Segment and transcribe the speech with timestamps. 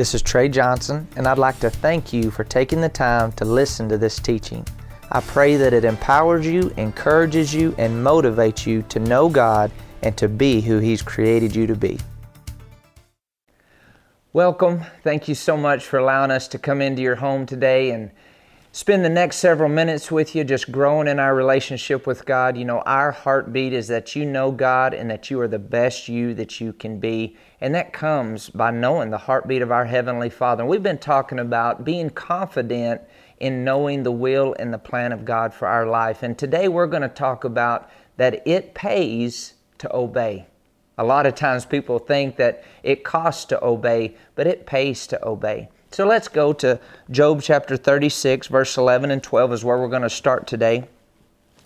[0.00, 3.44] This is Trey Johnson, and I'd like to thank you for taking the time to
[3.44, 4.66] listen to this teaching.
[5.12, 9.70] I pray that it empowers you, encourages you, and motivates you to know God
[10.02, 11.98] and to be who He's created you to be.
[14.32, 14.86] Welcome.
[15.04, 18.10] Thank you so much for allowing us to come into your home today and
[18.72, 22.56] spend the next several minutes with you just growing in our relationship with God.
[22.56, 26.08] You know, our heartbeat is that you know God and that you are the best
[26.08, 27.36] you that you can be.
[27.60, 30.62] And that comes by knowing the heartbeat of our Heavenly Father.
[30.62, 33.02] And we've been talking about being confident
[33.40, 36.22] in knowing the will and the plan of God for our life.
[36.22, 40.46] And today we're going to talk about that it pays to obey.
[40.96, 45.26] A lot of times people think that it costs to obey, but it pays to
[45.26, 45.70] obey.
[45.92, 46.78] So let's go to
[47.10, 50.88] Job chapter 36, verse 11 and 12 is where we're going to start today.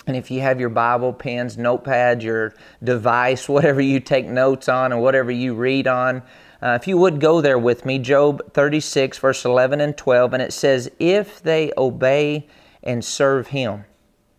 [0.06, 4.92] And if you have your Bible, pens, notepad, your device, whatever you take notes on
[4.92, 6.22] and whatever you read on,
[6.62, 10.42] uh, if you would go there with me, Job 36, verse 11 and 12, and
[10.42, 12.46] it says, If they obey
[12.82, 13.84] and serve him.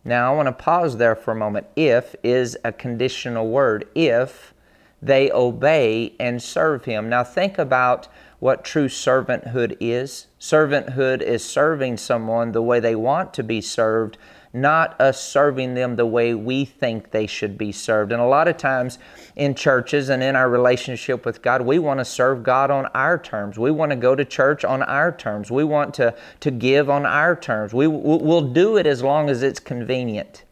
[0.04, 1.68] Now I want to pause there for a moment.
[1.76, 3.88] If is a conditional word.
[3.94, 4.52] If
[5.00, 7.08] they obey and serve him.
[7.08, 8.08] Now think about
[8.46, 10.28] what true servanthood is.
[10.38, 14.16] Servanthood is serving someone the way they want to be served,
[14.52, 18.12] not us serving them the way we think they should be served.
[18.12, 19.00] And a lot of times
[19.34, 23.18] in churches and in our relationship with God, we want to serve God on our
[23.18, 23.58] terms.
[23.58, 25.50] We want to go to church on our terms.
[25.50, 27.74] We want to, to give on our terms.
[27.74, 30.44] We, we'll do it as long as it's convenient.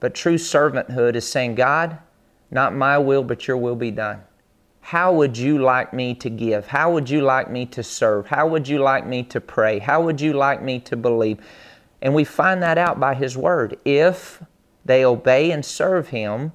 [0.00, 2.00] But true servanthood is saying, God,
[2.50, 4.25] not my will, but your will be done.
[4.86, 6.68] How would you like me to give?
[6.68, 8.28] How would you like me to serve?
[8.28, 9.80] How would you like me to pray?
[9.80, 11.40] How would you like me to believe?
[12.00, 13.80] And we find that out by His Word.
[13.84, 14.44] If
[14.84, 16.52] they obey and serve Him,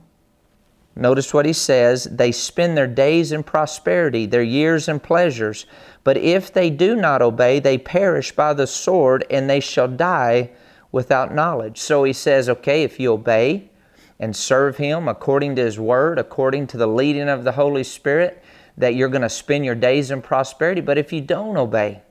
[0.96, 5.66] notice what He says they spend their days in prosperity, their years in pleasures.
[6.06, 10.52] But if they do not obey, they perish by the sword, and they shall die
[10.94, 11.80] without knowledge.
[11.80, 13.71] So He says, okay, if you obey,
[14.22, 18.42] and serve Him according to His Word, according to the leading of the Holy Spirit,
[18.78, 20.80] that you're going to spend your days in prosperity.
[20.80, 22.04] But if you don't obey,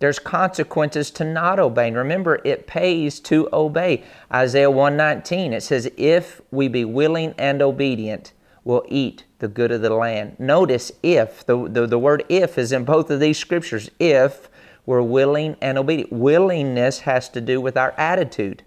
[0.00, 1.94] there's consequences to not obeying.
[1.94, 4.04] Remember, it pays to obey.
[4.32, 8.32] Isaiah 119, it says, If we be willing and obedient,
[8.64, 10.36] we'll eat the good of the land.
[10.38, 13.90] Notice if, the, the, the word if is in both of these scriptures.
[13.98, 14.50] If
[14.88, 16.10] we're willing and obedient.
[16.10, 18.62] Willingness has to do with our attitude.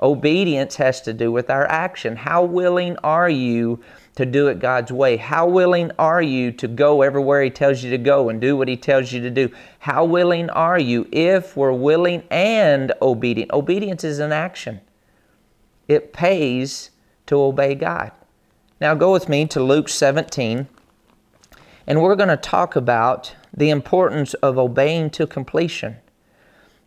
[0.00, 2.14] Obedience has to do with our action.
[2.16, 3.80] How willing are you
[4.14, 5.16] to do it God's way?
[5.16, 8.68] How willing are you to go everywhere He tells you to go and do what
[8.68, 9.50] He tells you to do?
[9.80, 13.52] How willing are you if we're willing and obedient?
[13.52, 14.80] Obedience is an action,
[15.88, 16.90] it pays
[17.26, 18.12] to obey God.
[18.80, 20.68] Now, go with me to Luke 17,
[21.88, 25.96] and we're going to talk about the importance of obeying to completion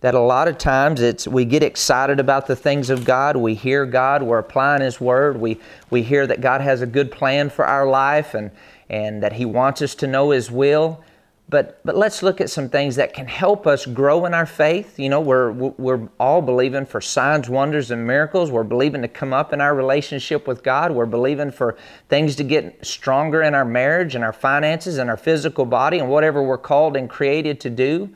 [0.01, 3.37] that a lot of times it's we get excited about the things of God.
[3.37, 5.39] We hear God, we're applying His Word.
[5.39, 8.51] We we hear that God has a good plan for our life and
[8.89, 11.03] and that He wants us to know His will.
[11.49, 14.97] But but let's look at some things that can help us grow in our faith.
[14.97, 18.49] You know, we're we're all believing for signs, wonders, and miracles.
[18.49, 20.93] We're believing to come up in our relationship with God.
[20.93, 21.77] We're believing for
[22.09, 26.09] things to get stronger in our marriage and our finances and our physical body and
[26.09, 28.09] whatever we're called and created to do.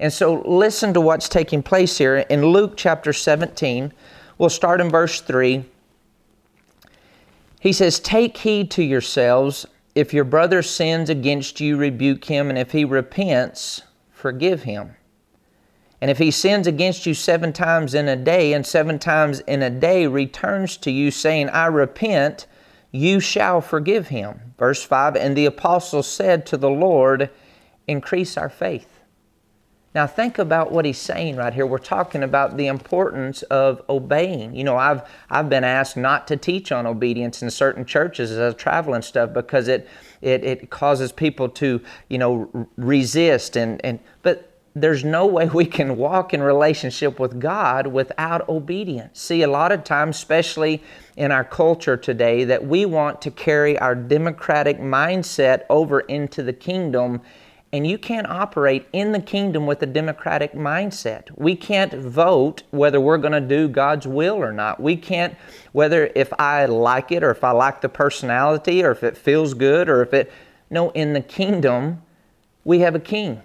[0.00, 3.92] And so listen to what's taking place here in Luke chapter 17.
[4.38, 5.62] We'll start in verse 3.
[7.60, 9.66] He says, Take heed to yourselves.
[9.94, 14.96] If your brother sins against you, rebuke him, and if he repents, forgive him.
[16.00, 19.62] And if he sins against you seven times in a day, and seven times in
[19.62, 22.46] a day returns to you, saying, I repent,
[22.90, 24.54] you shall forgive him.
[24.58, 27.28] Verse 5 And the apostle said to the Lord,
[27.86, 28.99] Increase our faith.
[29.92, 31.66] Now, think about what he's saying right here.
[31.66, 34.54] We're talking about the importance of obeying.
[34.54, 38.54] You know, I've, I've been asked not to teach on obedience in certain churches as
[38.54, 39.88] I travel and stuff because it,
[40.20, 43.56] it, it causes people to, you know, resist.
[43.56, 49.20] And, and, but there's no way we can walk in relationship with God without obedience.
[49.20, 50.84] See, a lot of times, especially
[51.16, 56.52] in our culture today, that we want to carry our democratic mindset over into the
[56.52, 57.22] kingdom
[57.72, 61.28] and you can't operate in the kingdom with a democratic mindset.
[61.36, 64.80] We can't vote whether we're going to do God's will or not.
[64.80, 65.36] We can't,
[65.72, 69.54] whether if I like it or if I like the personality or if it feels
[69.54, 70.32] good or if it.
[70.68, 72.02] No, in the kingdom,
[72.64, 73.42] we have a king,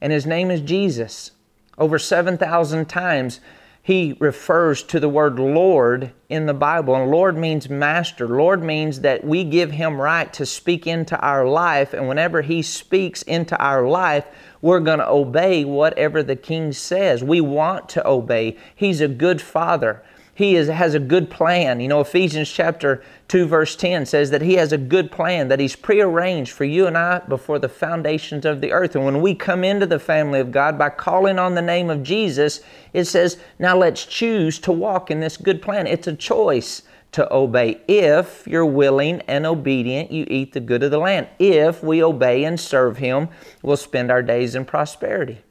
[0.00, 1.32] and his name is Jesus.
[1.76, 3.40] Over 7,000 times,
[3.84, 6.94] he refers to the word Lord in the Bible.
[6.94, 8.26] And Lord means master.
[8.26, 11.92] Lord means that we give him right to speak into our life.
[11.92, 14.24] And whenever he speaks into our life,
[14.62, 17.22] we're going to obey whatever the king says.
[17.22, 18.56] We want to obey.
[18.74, 20.02] He's a good father.
[20.36, 21.78] He is, has a good plan.
[21.80, 25.60] You know, Ephesians chapter 2, verse 10 says that He has a good plan, that
[25.60, 28.96] He's prearranged for you and I before the foundations of the earth.
[28.96, 32.02] And when we come into the family of God by calling on the name of
[32.02, 32.60] Jesus,
[32.92, 35.86] it says, now let's choose to walk in this good plan.
[35.86, 36.82] It's a choice
[37.12, 37.80] to obey.
[37.86, 41.28] If you're willing and obedient, you eat the good of the land.
[41.38, 43.28] If we obey and serve Him,
[43.62, 45.42] we'll spend our days in prosperity.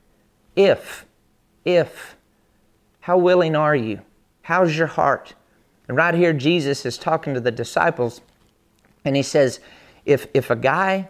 [0.58, 1.06] If,
[1.64, 2.18] if,
[3.00, 4.02] how willing are you?
[4.44, 5.36] How's your heart?
[5.88, 8.22] And right here, Jesus is talking to the disciples,
[9.04, 9.60] and he says,
[10.06, 11.10] if, if a guy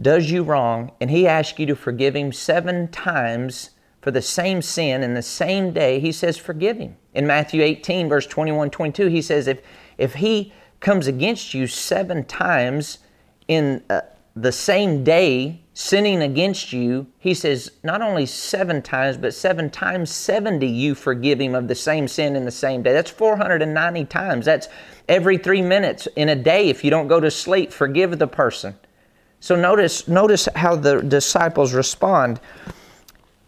[0.00, 3.70] does you wrong and he asks you to forgive him seven times
[4.00, 6.96] for the same sin in the same day, he says, forgive him.
[7.12, 9.60] In Matthew 18, verse 21 22, he says, if,
[9.98, 12.98] if he comes against you seven times
[13.48, 14.00] in uh,
[14.34, 20.10] the same day, sinning against you, he says, not only seven times, but seven times
[20.10, 22.92] 70 you forgive him of the same sin in the same day.
[22.92, 24.44] That's 490 times.
[24.44, 24.68] That's
[25.08, 26.68] every three minutes in a day.
[26.68, 28.74] If you don't go to sleep, forgive the person.
[29.40, 32.40] So notice, notice how the disciples respond.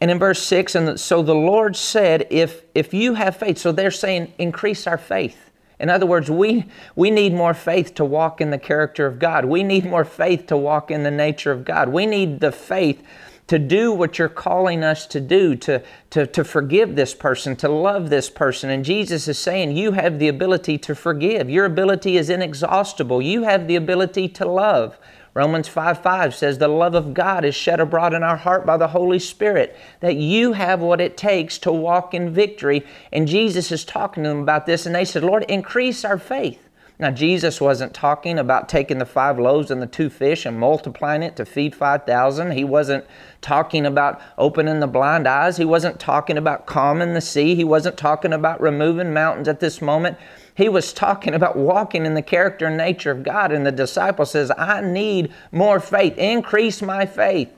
[0.01, 3.73] And in verse 6, and so the Lord said, if, if you have faith, so
[3.73, 5.51] they're saying, increase our faith.
[5.83, 6.65] In other words, we,
[6.95, 9.45] we need more faith to walk in the character of God.
[9.45, 11.89] We need more faith to walk in the nature of God.
[11.89, 13.03] We need the faith
[13.49, 17.69] to do what you're calling us to do, to, to, to forgive this person, to
[17.69, 18.71] love this person.
[18.71, 21.51] And Jesus is saying, You have the ability to forgive.
[21.51, 23.21] Your ability is inexhaustible.
[23.21, 24.97] You have the ability to love.
[25.35, 28.77] Romans 5 5 says, The love of God is shed abroad in our heart by
[28.77, 32.85] the Holy Spirit, that you have what it takes to walk in victory.
[33.11, 36.69] And Jesus is talking to them about this, and they said, Lord, increase our faith.
[36.99, 41.23] Now, Jesus wasn't talking about taking the five loaves and the two fish and multiplying
[41.25, 42.53] it to feed 5,000.
[42.53, 43.05] He wasn't
[43.41, 45.57] talking about opening the blind eyes.
[45.57, 47.57] He wasn't talking about calming the sea.
[47.57, 50.17] He wasn't talking about removing mountains at this moment.
[50.55, 53.53] He was talking about walking in the character and nature of God.
[53.53, 56.19] And the disciple says, I need more faith.
[56.19, 57.51] Increase my faith.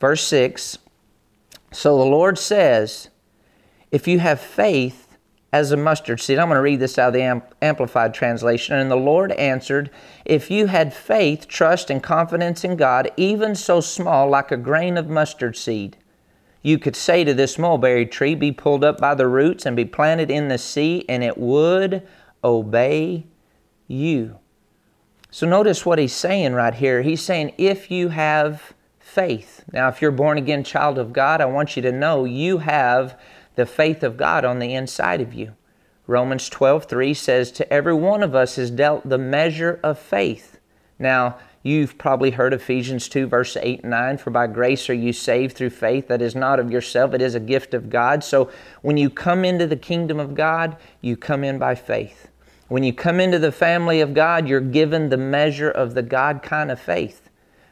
[0.00, 0.78] Verse 6
[1.72, 3.08] So the Lord says,
[3.90, 5.16] If you have faith
[5.50, 8.76] as a mustard seed, I'm going to read this out of the Amplified Translation.
[8.76, 9.90] And the Lord answered,
[10.26, 14.98] If you had faith, trust, and confidence in God, even so small like a grain
[14.98, 15.96] of mustard seed,
[16.68, 19.86] you could say to this mulberry tree, Be pulled up by the roots and be
[19.86, 22.06] planted in the sea, and it would
[22.44, 23.26] obey
[23.86, 24.38] you.
[25.30, 27.00] So notice what he's saying right here.
[27.02, 29.64] He's saying, If you have faith.
[29.72, 33.18] Now, if you're born again child of God, I want you to know you have
[33.54, 35.54] the faith of God on the inside of you.
[36.06, 40.60] Romans 12, 3 says, To every one of us is dealt the measure of faith.
[40.98, 45.12] Now, You've probably heard Ephesians 2, verse 8 and 9 For by grace are you
[45.12, 48.22] saved through faith that is not of yourself, it is a gift of God.
[48.22, 48.50] So
[48.82, 52.28] when you come into the kingdom of God, you come in by faith.
[52.68, 56.42] When you come into the family of God, you're given the measure of the God
[56.42, 57.27] kind of faith.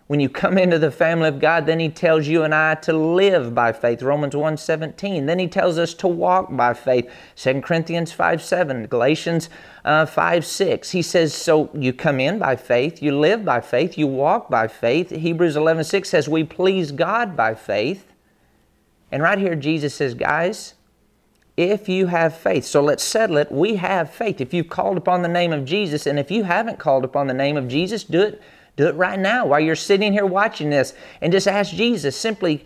[0.07, 2.93] When you come into the family of God, then he tells you and I to
[2.93, 4.03] live by faith.
[4.03, 5.27] Romans 1.17.
[5.27, 7.11] Then he tells us to walk by faith.
[7.35, 8.87] 2 Corinthians 5 7.
[8.87, 9.51] Galatians
[9.85, 10.91] uh, 5 6.
[10.93, 14.69] He says, so you come in by faith, you live by faith, you walk by
[14.69, 15.11] faith.
[15.11, 18.13] Hebrews 11 6 says, we please God by faith.
[19.11, 20.75] And right here, Jesus says, guys,
[21.57, 22.65] if you have faith.
[22.65, 23.51] So let's settle it.
[23.51, 24.41] We have faith.
[24.41, 27.35] If you've called upon the name of Jesus, and if you haven't called upon the
[27.35, 28.43] name of Jesus, do it
[28.77, 32.65] do it right now while you're sitting here watching this and just ask Jesus simply,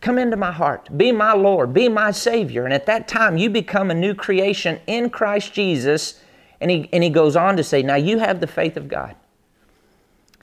[0.00, 0.96] Come into my heart.
[0.96, 1.74] Be my Lord.
[1.74, 2.64] Be my Savior.
[2.64, 6.20] And at that time, you become a new creation in Christ Jesus.
[6.60, 9.16] And he, and he goes on to say, Now you have the faith of God.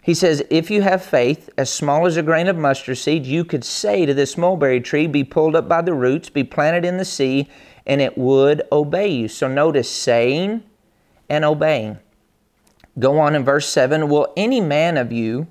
[0.02, 3.46] He says, If you have faith as small as a grain of mustard seed, you
[3.46, 6.98] could say to this mulberry tree, Be pulled up by the roots, be planted in
[6.98, 7.50] the sea,
[7.86, 9.30] and it would obey you.
[9.30, 10.64] So notice saying
[11.30, 11.98] and obeying
[13.00, 15.48] go on in verse 7 Will any man of you,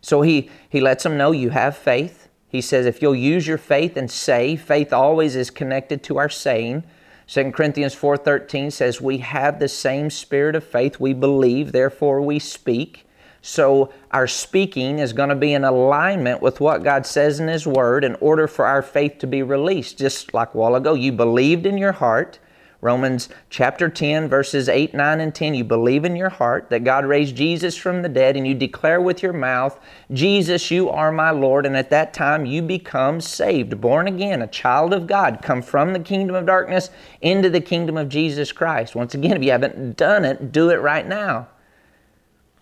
[0.00, 2.28] so he, he lets them know you have faith.
[2.48, 6.28] He says, if you'll use your faith and say, faith always is connected to our
[6.28, 6.84] saying.
[7.26, 11.00] 2 Corinthians 4.13 says, we have the same spirit of faith.
[11.00, 13.08] We believe, therefore we speak.
[13.42, 17.66] So our speaking is going to be in alignment with what God says in His
[17.66, 19.98] Word in order for our faith to be released.
[19.98, 22.38] Just like a while ago, you believed in your heart
[22.84, 25.54] Romans chapter 10, verses 8, 9, and 10.
[25.54, 29.00] You believe in your heart that God raised Jesus from the dead, and you declare
[29.00, 29.80] with your mouth,
[30.12, 31.64] Jesus, you are my Lord.
[31.64, 35.94] And at that time, you become saved, born again, a child of God, come from
[35.94, 36.90] the kingdom of darkness
[37.22, 38.94] into the kingdom of Jesus Christ.
[38.94, 41.48] Once again, if you haven't done it, do it right now.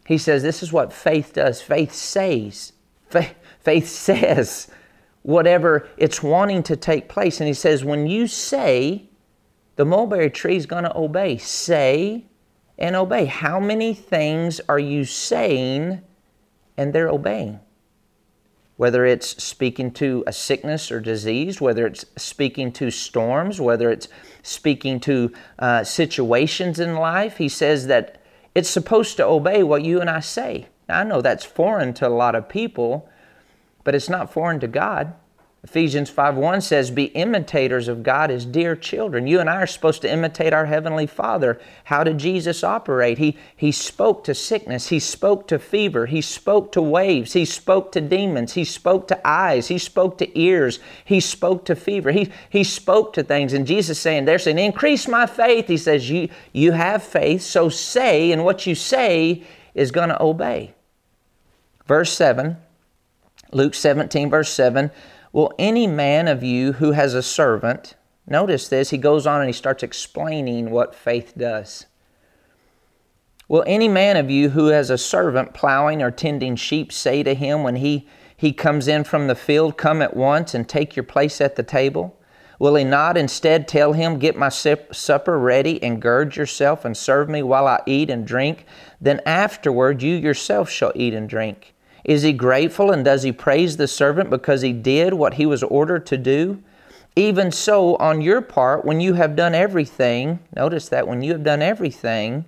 [0.07, 2.73] He says this is what faith does faith says,
[3.09, 4.69] faith, says
[5.23, 7.41] whatever it's wanting to take place.
[7.41, 9.09] And he says, when you say,
[9.77, 11.39] the mulberry tree is going to obey.
[11.39, 12.27] Say
[12.79, 13.27] and obey.
[13.27, 16.03] How many things are you saying
[16.77, 17.61] and they're obeying?
[18.77, 24.09] Whether it's speaking to a sickness or disease, whether it's speaking to storms, whether it's
[24.43, 28.21] speaking to uh, situations in life, he says that
[28.55, 30.67] it's supposed to obey what you and I say.
[30.89, 33.09] Now, I know that's foreign to a lot of people,
[33.85, 35.15] but it's not foreign to God.
[35.65, 39.29] Ephesians 5:1 says, Be imitators of God as dear children.
[39.29, 41.61] You and I are supposed to imitate our Heavenly Father.
[41.85, 43.19] How did Jesus operate?
[43.19, 47.93] He, he spoke to sickness, He spoke to fever, He spoke to waves, He spoke
[47.93, 52.11] to demons, He spoke to eyes, He spoke to ears, He spoke to fever.
[52.11, 53.53] He, he spoke to things.
[53.53, 55.69] And Jesus saying, They're saying, Increase my faith.
[55.69, 60.21] He says, You, you have faith, so say, and what you say is going to
[60.21, 60.75] obey.
[61.87, 62.57] Verse 7,
[63.53, 64.91] Luke 17, verse 7
[65.33, 67.95] Will any man of you who has a servant,
[68.27, 71.87] notice this, he goes on and he starts explaining what faith does.
[73.49, 77.35] Will any man of you who has a servant plowing or tending sheep say to
[77.35, 81.03] him when he, he comes in from the field, Come at once and take your
[81.03, 82.19] place at the table?
[82.59, 87.29] Will he not instead tell him, Get my supper ready and gird yourself and serve
[87.29, 88.67] me while I eat and drink?
[89.01, 91.75] Then afterward you yourself shall eat and drink.
[92.05, 95.63] Is he grateful and does he praise the servant because he did what he was
[95.63, 96.63] ordered to do?
[97.15, 101.45] Even so, on your part, when you have done everything, notice that when you have
[101.45, 102.47] done everything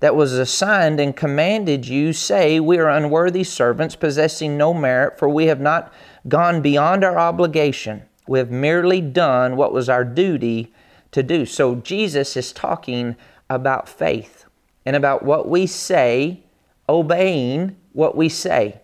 [0.00, 5.28] that was assigned and commanded you, say, We are unworthy servants, possessing no merit, for
[5.28, 5.92] we have not
[6.26, 8.02] gone beyond our obligation.
[8.26, 10.72] We have merely done what was our duty
[11.12, 11.44] to do.
[11.44, 13.14] So, Jesus is talking
[13.50, 14.46] about faith
[14.86, 16.44] and about what we say,
[16.88, 18.80] obeying what we say.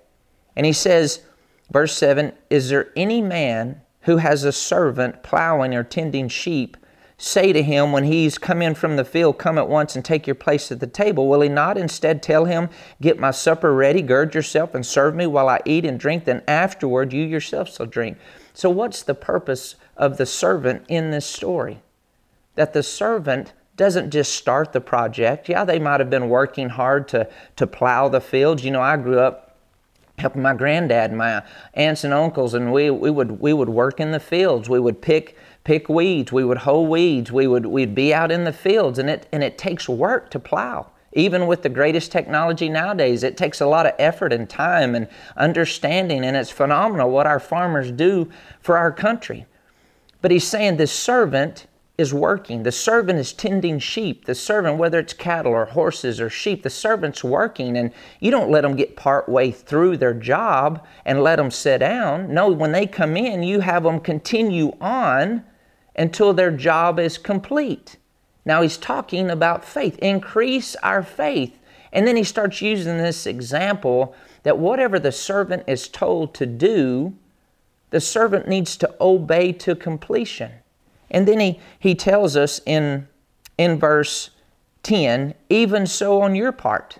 [0.57, 1.23] And he says,
[1.71, 6.77] verse 7 Is there any man who has a servant plowing or tending sheep?
[7.17, 10.27] Say to him when he's come in from the field, Come at once and take
[10.27, 11.29] your place at the table.
[11.29, 12.69] Will he not instead tell him,
[13.01, 16.25] Get my supper ready, gird yourself, and serve me while I eat and drink?
[16.25, 18.19] Then afterward you yourself shall drink.
[18.53, 21.83] So, what's the purpose of the servant in this story?
[22.57, 25.49] That the servant doesn't just start the project.
[25.49, 28.65] Yeah, they might have been working hard to, to plow the fields.
[28.65, 29.44] You know, I grew up
[30.19, 31.43] helping my granddad and my
[31.75, 34.69] aunts and uncles and we, we would we would work in the fields.
[34.69, 36.33] We would pick pick weeds.
[36.33, 37.33] We would hoe weeds.
[37.33, 40.39] We would we'd be out in the fields and it and it takes work to
[40.39, 40.91] plow.
[41.13, 45.09] Even with the greatest technology nowadays it takes a lot of effort and time and
[45.37, 48.31] understanding and it's phenomenal what our farmers do
[48.61, 49.47] for our country.
[50.23, 52.65] But he's saying this servant is working.
[52.65, 54.25] The servant is tending sheep.
[54.25, 57.77] The servant, whether it's cattle or horses or sheep, the servant's working.
[57.77, 61.79] And you don't let them get part way through their job and let them sit
[61.79, 62.35] down.
[62.35, 65.45] No, when they come in, you have them continue on
[65.95, 67.97] until their job is complete.
[68.45, 69.97] Now he's talking about faith.
[69.99, 71.59] Increase our faith.
[71.93, 77.15] And then he starts using this example that whatever the servant is told to do,
[77.91, 80.51] the servant needs to obey to completion.
[81.15, 83.07] And then he, he tells us in,
[83.57, 84.31] in verse
[84.83, 86.99] 10 even so on your part.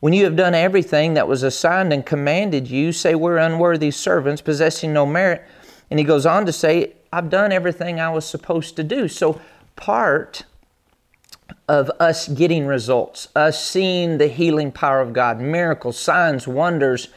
[0.00, 4.42] When you have done everything that was assigned and commanded you, say, We're unworthy servants,
[4.42, 5.42] possessing no merit.
[5.90, 9.08] And he goes on to say, I've done everything I was supposed to do.
[9.08, 9.40] So,
[9.76, 10.44] part
[11.66, 17.08] of us getting results, us seeing the healing power of God, miracles, signs, wonders,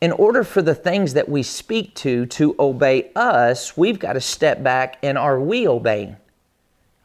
[0.00, 4.20] in order for the things that we speak to to obey us, we've got to
[4.20, 6.16] step back and are we obeying?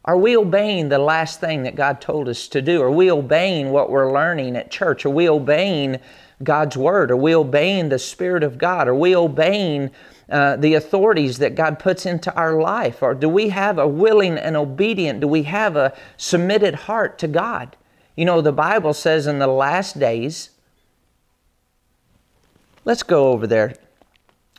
[0.05, 2.81] Are we obeying the last thing that God told us to do?
[2.81, 5.05] Are we obeying what we're learning at church?
[5.05, 6.00] Are we obeying
[6.43, 7.09] God's Word?
[7.09, 8.88] Are we obeying the Spirit of God?
[8.89, 9.91] Are we obeying
[10.29, 13.01] uh, the authorities that God puts into our life?
[13.01, 17.27] Or do we have a willing and obedient, do we have a submitted heart to
[17.27, 17.77] God?
[18.17, 20.50] You know, the Bible says in the last days,
[22.85, 23.75] Let's go over there.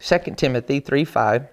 [0.01, 1.49] 2 Timothy 3 5.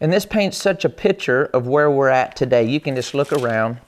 [0.00, 2.64] And this paints such a picture of where we're at today.
[2.64, 3.78] You can just look around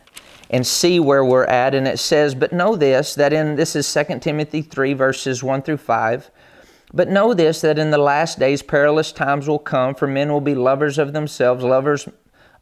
[0.50, 1.74] and see where we're at.
[1.74, 5.62] And it says, But know this, that in this is 2 Timothy 3, verses 1
[5.62, 6.30] through 5.
[6.92, 10.40] But know this, that in the last days perilous times will come, for men will
[10.40, 12.08] be lovers of themselves, lovers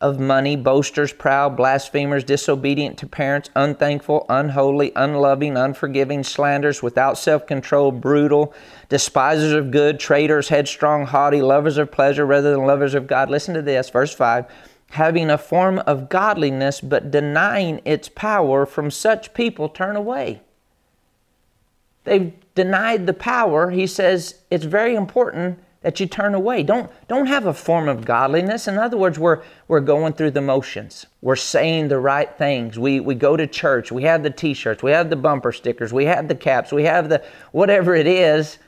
[0.00, 7.46] of money, boasters, proud, blasphemers, disobedient to parents, unthankful, unholy, unloving, unforgiving, slanderers, without self
[7.46, 8.52] control, brutal,
[8.88, 13.30] despisers of good, traitors, headstrong, haughty, lovers of pleasure rather than lovers of God.
[13.30, 14.46] Listen to this, verse 5
[14.90, 20.40] having a form of godliness, but denying its power, from such people turn away.
[22.04, 23.70] They've denied the power.
[23.70, 26.62] He says it's very important that you turn away.
[26.62, 28.66] Don't, don't have a form of godliness.
[28.66, 31.04] In other words, we're, we're going through the motions.
[31.20, 32.78] We're saying the right things.
[32.78, 33.92] We, we go to church.
[33.92, 34.82] We have the t shirts.
[34.82, 35.92] We have the bumper stickers.
[35.92, 36.72] We have the caps.
[36.72, 37.22] We have the
[37.52, 38.58] whatever it is.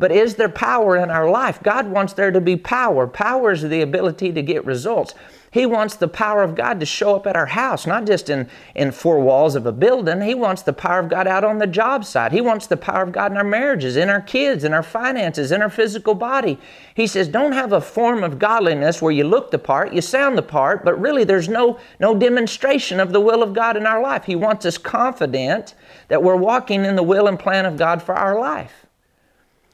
[0.00, 1.62] But is there power in our life?
[1.62, 3.06] God wants there to be power.
[3.06, 5.14] Power is the ability to get results.
[5.50, 8.48] He wants the power of God to show up at our house, not just in,
[8.74, 10.22] in four walls of a building.
[10.22, 12.32] He wants the power of God out on the job site.
[12.32, 15.52] He wants the power of God in our marriages, in our kids, in our finances,
[15.52, 16.58] in our physical body.
[16.94, 20.38] He says, don't have a form of godliness where you look the part, you sound
[20.38, 24.00] the part, but really there's no, no demonstration of the will of God in our
[24.00, 24.24] life.
[24.24, 25.74] He wants us confident
[26.08, 28.86] that we're walking in the will and plan of God for our life.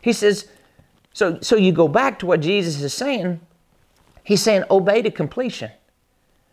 [0.07, 0.47] He says,
[1.13, 3.41] so, so you go back to what Jesus is saying
[4.23, 5.71] He's saying obey to completion.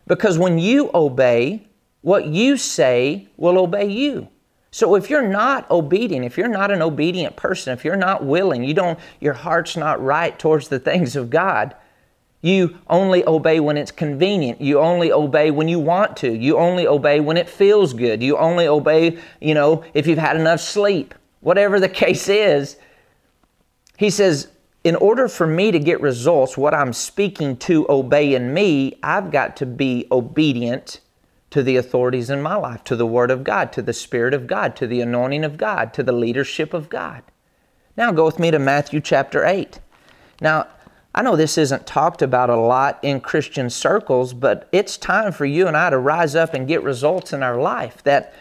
[0.06, 1.66] Because when you obey,
[2.02, 4.28] what you say will obey you.
[4.70, 8.62] So if you're not obedient, if you're not an obedient person, if you're not willing,
[8.62, 11.74] you don't your heart's not right towards the things of God,
[12.42, 14.60] you only obey when it's convenient.
[14.60, 16.32] You only obey when you want to.
[16.32, 18.22] You only obey when it feels good.
[18.22, 21.14] You only obey, you know, if you've had enough sleep.
[21.40, 22.76] Whatever the case is,
[23.96, 24.48] he says,
[24.82, 29.30] in order for me to get results, what I'm speaking to obey in me, I've
[29.30, 31.00] got to be obedient
[31.50, 34.46] to the authorities in my life, to the Word of God, to the Spirit of
[34.46, 37.22] God, to the anointing of God, to the leadership of God.
[37.96, 39.78] Now go with me to Matthew chapter 8.
[40.40, 40.66] Now,
[41.14, 45.46] I know this isn't talked about a lot in Christian circles, but it's time for
[45.46, 48.02] you and I to rise up and get results in our life.
[48.02, 48.34] That,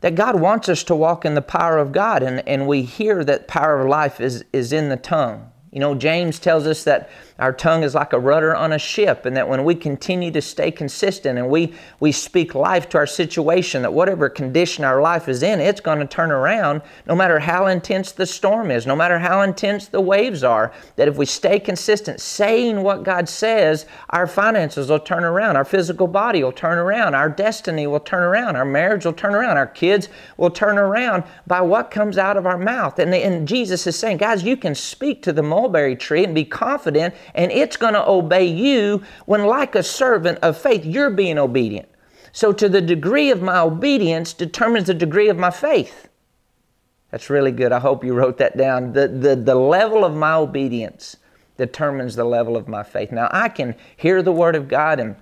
[0.00, 3.24] that God wants us to walk in the power of God, and, and we hear
[3.24, 5.50] that power of life is, is in the tongue.
[5.72, 9.24] You know, James tells us that our tongue is like a rudder on a ship,
[9.24, 13.06] and that when we continue to stay consistent and we, we speak life to our
[13.06, 17.38] situation, that whatever condition our life is in, it's going to turn around no matter
[17.38, 20.72] how intense the storm is, no matter how intense the waves are.
[20.96, 25.64] That if we stay consistent, saying what God says, our finances will turn around, our
[25.64, 29.56] physical body will turn around, our destiny will turn around, our marriage will turn around,
[29.56, 32.98] our kids will turn around by what comes out of our mouth.
[32.98, 36.44] And, and Jesus is saying, guys, you can speak to the mulberry tree and be
[36.44, 41.38] confident and it's going to obey you when, like a servant of faith, you're being
[41.38, 41.88] obedient.
[42.32, 46.08] So, to the degree of my obedience determines the degree of my faith.
[47.10, 47.72] That's really good.
[47.72, 48.92] I hope you wrote that down.
[48.92, 51.16] The, the, the level of my obedience
[51.56, 53.10] determines the level of my faith.
[53.10, 55.16] Now, I can hear the Word of God and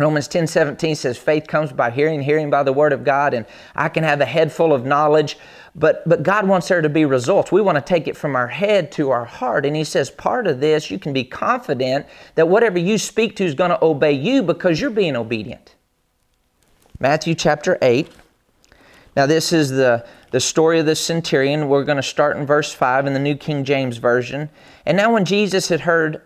[0.00, 3.44] Romans 10 17 says, faith comes by hearing, hearing by the word of God, and
[3.76, 5.36] I can have a head full of knowledge,
[5.74, 7.52] but, but God wants there to be results.
[7.52, 9.64] We want to take it from our head to our heart.
[9.64, 13.44] And He says, part of this, you can be confident that whatever you speak to
[13.44, 15.74] is going to obey you because you're being obedient.
[16.98, 18.10] Matthew chapter 8.
[19.16, 21.68] Now, this is the, the story of the centurion.
[21.68, 24.50] We're going to start in verse 5 in the New King James Version.
[24.86, 26.22] And now, when Jesus had heard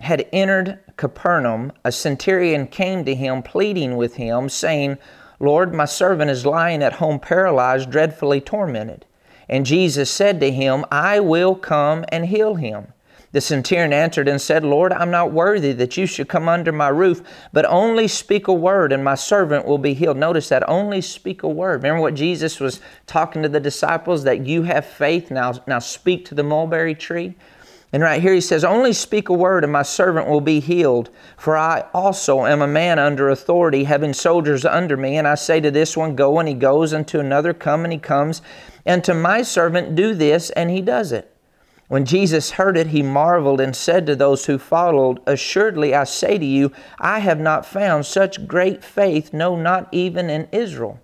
[0.00, 4.98] had entered Capernaum, a centurion came to him, pleading with him, saying,
[5.40, 9.06] Lord, my servant is lying at home paralyzed, dreadfully tormented.
[9.48, 12.92] And Jesus said to him, I will come and heal him.
[13.32, 16.88] The centurion answered and said, Lord, I'm not worthy that you should come under my
[16.88, 17.22] roof,
[17.52, 20.16] but only speak a word and my servant will be healed.
[20.16, 21.82] Notice that, only speak a word.
[21.82, 26.24] Remember what Jesus was talking to the disciples that you have faith, now, now speak
[26.26, 27.36] to the mulberry tree?
[27.92, 31.10] And right here he says, Only speak a word, and my servant will be healed.
[31.36, 35.16] For I also am a man under authority, having soldiers under me.
[35.16, 37.92] And I say to this one, Go, and he goes, and to another, Come, and
[37.92, 38.42] he comes.
[38.86, 41.34] And to my servant, Do this, and he does it.
[41.88, 46.38] When Jesus heard it, he marveled and said to those who followed, Assuredly I say
[46.38, 51.00] to you, I have not found such great faith, no, not even in Israel.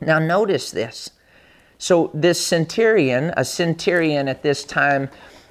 [0.00, 1.10] Now notice this.
[1.78, 5.10] So, this centurion, a centurion at this time,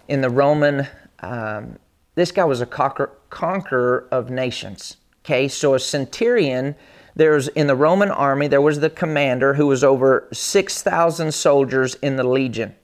[0.09, 0.87] in the Roman,
[1.19, 1.77] um,
[2.15, 4.97] this guy was a conquer, conqueror of nations.
[5.23, 6.75] Okay, so a centurion,
[7.15, 12.15] there's in the Roman army, there was the commander who was over 6,000 soldiers in
[12.15, 12.75] the legion.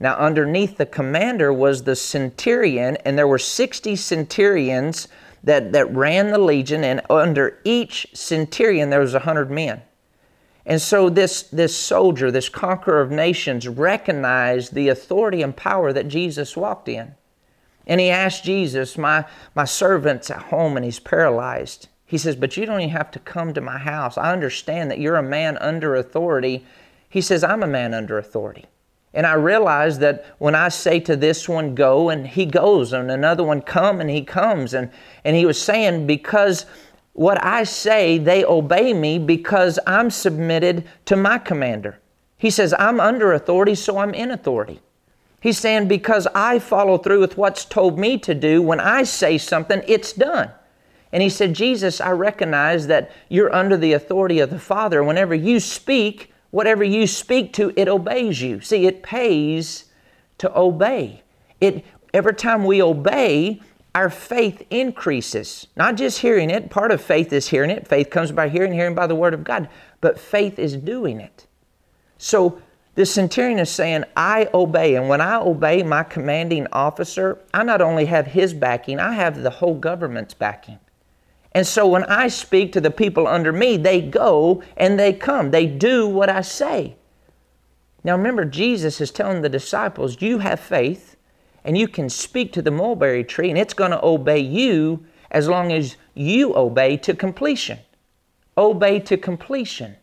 [0.00, 5.08] Now, underneath the commander was the centurion, and there were 60 centurions
[5.44, 9.82] that, that ran the legion, and under each centurion there was 100 men.
[10.66, 16.08] And so this, this soldier, this conqueror of nations, recognized the authority and power that
[16.08, 17.14] Jesus walked in.
[17.86, 21.88] And he asked Jesus, My, my servant's at home and he's paralyzed.
[22.04, 24.18] He says, But you don't even have to come to my house.
[24.18, 26.64] I understand that you're a man under authority.
[27.08, 28.66] He says, I'm a man under authority.
[29.12, 33.10] And I realize that when I say to this one, go, and he goes, and
[33.10, 34.72] another one, come, and he comes.
[34.72, 34.90] And,
[35.24, 36.66] and he was saying, because
[37.12, 41.98] what I say, they obey me because I'm submitted to my commander.
[42.36, 44.80] He says, I'm under authority, so I'm in authority.
[45.40, 49.38] He's saying, because I follow through with what's told me to do, when I say
[49.38, 50.50] something, it's done.
[51.12, 55.02] And he said, Jesus, I recognize that you're under the authority of the Father.
[55.02, 58.60] Whenever you speak, whatever you speak to, it obeys you.
[58.60, 59.86] See, it pays
[60.38, 61.22] to obey.
[61.60, 63.60] It every time we obey,
[63.94, 65.66] our faith increases.
[65.76, 67.88] Not just hearing it, part of faith is hearing it.
[67.88, 69.68] Faith comes by hearing, hearing by the word of God,
[70.00, 71.46] but faith is doing it.
[72.18, 72.60] So
[72.94, 74.94] the centurion is saying, I obey.
[74.94, 79.42] And when I obey my commanding officer, I not only have his backing, I have
[79.42, 80.78] the whole government's backing.
[81.52, 85.50] And so when I speak to the people under me, they go and they come.
[85.50, 86.96] They do what I say.
[88.04, 91.09] Now remember, Jesus is telling the disciples, You have faith
[91.64, 95.48] and you can speak to the mulberry tree and it's going to obey you as
[95.48, 97.78] long as you obey to completion.
[98.56, 99.96] Obey to completion.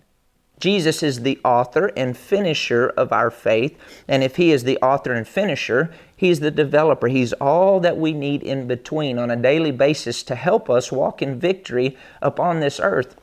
[0.59, 3.77] Jesus is the author and finisher of our faith.
[4.07, 7.07] And if He is the author and finisher, He's the developer.
[7.07, 11.21] He's all that we need in between on a daily basis to help us walk
[11.21, 13.15] in victory upon this earth.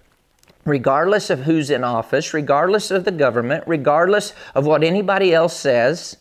[0.64, 6.16] Regardless of who's in office, regardless of the government, regardless of what anybody else says,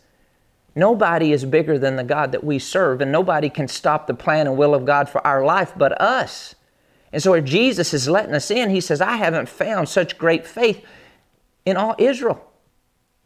[0.75, 4.47] nobody is bigger than the God that we serve, and nobody can stop the plan
[4.47, 6.55] and will of God for our life but us.
[7.11, 10.47] And so, if Jesus is letting us in, He says, I haven't found such great
[10.47, 10.83] faith
[11.65, 12.49] in all Israel.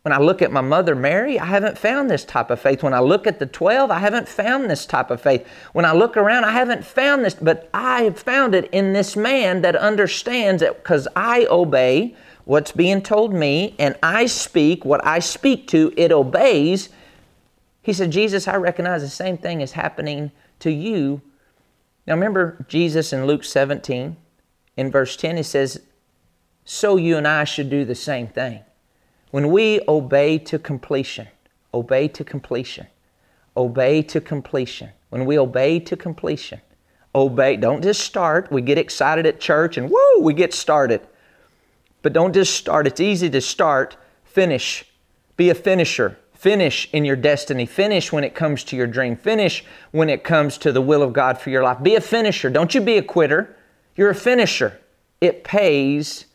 [0.07, 2.81] When I look at my mother Mary, I haven't found this type of faith.
[2.81, 5.45] When I look at the 12, I haven't found this type of faith.
[5.73, 9.17] When I look around, I haven't found this, but I have found it in this
[9.17, 15.05] man that understands that because I obey what's being told me and I speak what
[15.05, 16.87] I speak to, it obeys.
[17.87, 21.21] He said, Jesus, I recognize the same thing is happening to you.
[22.05, 24.17] Now remember Jesus in Luke 17,
[24.75, 25.81] in verse 10, he says,
[26.65, 28.59] so you and I should do the same thing.
[29.31, 31.29] When we obey to completion,
[31.73, 32.87] obey to completion,
[33.55, 36.59] obey to completion, when we obey to completion,
[37.15, 38.51] obey, don't just start.
[38.51, 41.07] We get excited at church and woo, we get started.
[42.01, 42.85] But don't just start.
[42.85, 43.95] It's easy to start,
[44.25, 44.83] finish.
[45.37, 46.17] Be a finisher.
[46.37, 47.65] Finish in your destiny.
[47.65, 49.15] Finish when it comes to your dream.
[49.15, 51.81] Finish when it comes to the will of God for your life.
[51.81, 52.51] Be a finisher.
[52.51, 53.55] Don't you be a quitter.
[53.95, 54.79] You're a finisher.
[55.19, 56.25] It pays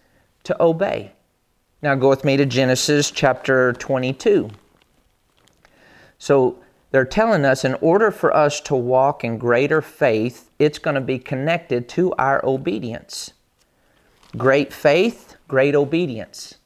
[0.43, 1.13] to obey.
[1.83, 4.51] Now go with me to Genesis chapter 22.
[6.19, 6.59] So
[6.91, 11.01] they're telling us in order for us to walk in greater faith, it's going to
[11.01, 13.35] be connected to our obedience.
[14.37, 16.57] Great faith, great obedience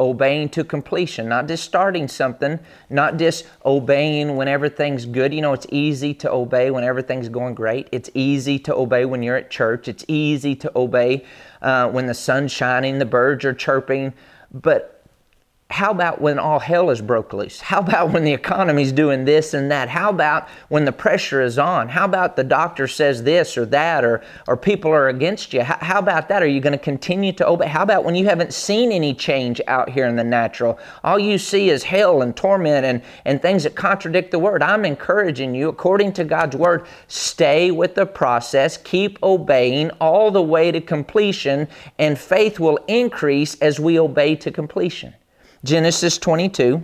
[0.00, 2.58] obeying to completion, not just starting something,
[2.88, 5.32] not just obeying when everything's good.
[5.32, 7.88] You know, it's easy to obey when everything's going great.
[7.92, 9.86] It's easy to obey when you're at church.
[9.86, 11.24] It's easy to obey
[11.60, 14.14] uh, when the sun's shining, the birds are chirping.
[14.52, 14.99] But
[15.70, 17.60] how about when all hell is broke loose?
[17.60, 19.88] How about when the economy's doing this and that?
[19.88, 21.88] How about when the pressure is on?
[21.88, 25.62] How about the doctor says this or that or, or people are against you?
[25.62, 26.42] How, how about that?
[26.42, 27.68] Are you going to continue to obey?
[27.68, 30.76] How about when you haven't seen any change out here in the natural?
[31.04, 34.64] All you see is hell and torment and, and things that contradict the word.
[34.64, 40.42] I'm encouraging you, according to God's word, stay with the process, keep obeying all the
[40.42, 45.14] way to completion, and faith will increase as we obey to completion.
[45.62, 46.82] Genesis 22,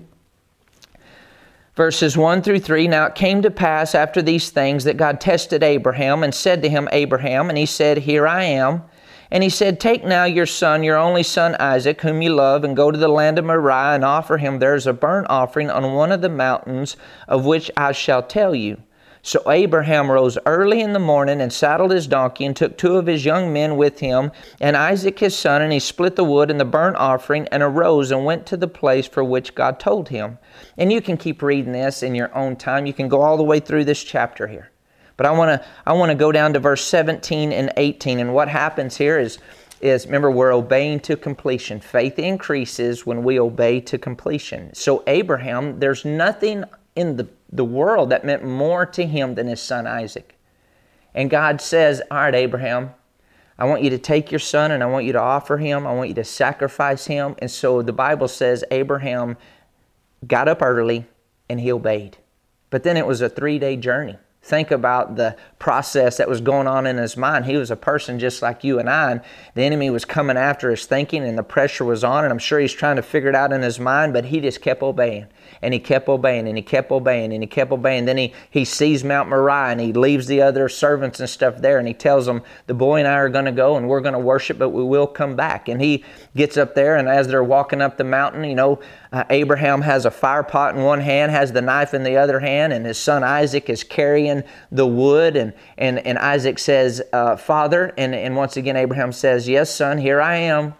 [1.74, 2.88] verses 1 through 3.
[2.88, 6.68] Now it came to pass after these things that God tested Abraham and said to
[6.68, 8.82] him, Abraham, and he said, Here I am.
[9.30, 12.76] And he said, Take now your son, your only son Isaac, whom you love, and
[12.76, 15.94] go to the land of Moriah and offer him there as a burnt offering on
[15.94, 18.82] one of the mountains of which I shall tell you.
[19.26, 23.08] So Abraham rose early in the morning and saddled his donkey and took two of
[23.08, 26.60] his young men with him and Isaac his son, and he split the wood and
[26.60, 30.38] the burnt offering and arose and went to the place for which God told him.
[30.78, 32.86] And you can keep reading this in your own time.
[32.86, 34.70] You can go all the way through this chapter here.
[35.16, 38.32] But I want to I want to go down to verse 17 and 18 and
[38.32, 39.38] what happens here is
[39.80, 41.80] is remember we're obeying to completion.
[41.80, 44.72] Faith increases when we obey to completion.
[44.72, 46.64] So Abraham, there's nothing
[46.96, 50.34] in the the world that meant more to him than his son Isaac.
[51.14, 52.90] And God says, All right, Abraham,
[53.58, 55.86] I want you to take your son and I want you to offer him.
[55.86, 57.36] I want you to sacrifice him.
[57.38, 59.36] And so the Bible says Abraham
[60.26, 61.06] got up early
[61.48, 62.18] and he obeyed.
[62.68, 64.18] But then it was a three day journey.
[64.42, 67.46] Think about the process that was going on in his mind.
[67.46, 69.20] He was a person just like you and I, and
[69.54, 72.60] the enemy was coming after his thinking, and the pressure was on, and I'm sure
[72.60, 75.26] he's trying to figure it out in his mind, but he just kept obeying
[75.66, 78.04] and he kept obeying and he kept obeying and he kept obeying.
[78.04, 81.80] Then he, he sees Mount Moriah and he leaves the other servants and stuff there
[81.80, 84.12] and he tells them, The boy and I are going to go and we're going
[84.12, 85.68] to worship, but we will come back.
[85.68, 86.04] And he
[86.36, 88.78] gets up there and as they're walking up the mountain, you know,
[89.10, 92.38] uh, Abraham has a fire pot in one hand, has the knife in the other
[92.38, 95.34] hand, and his son Isaac is carrying the wood.
[95.34, 99.98] And, and, and Isaac says, uh, Father, and, and once again, Abraham says, Yes, son,
[99.98, 100.74] here I am.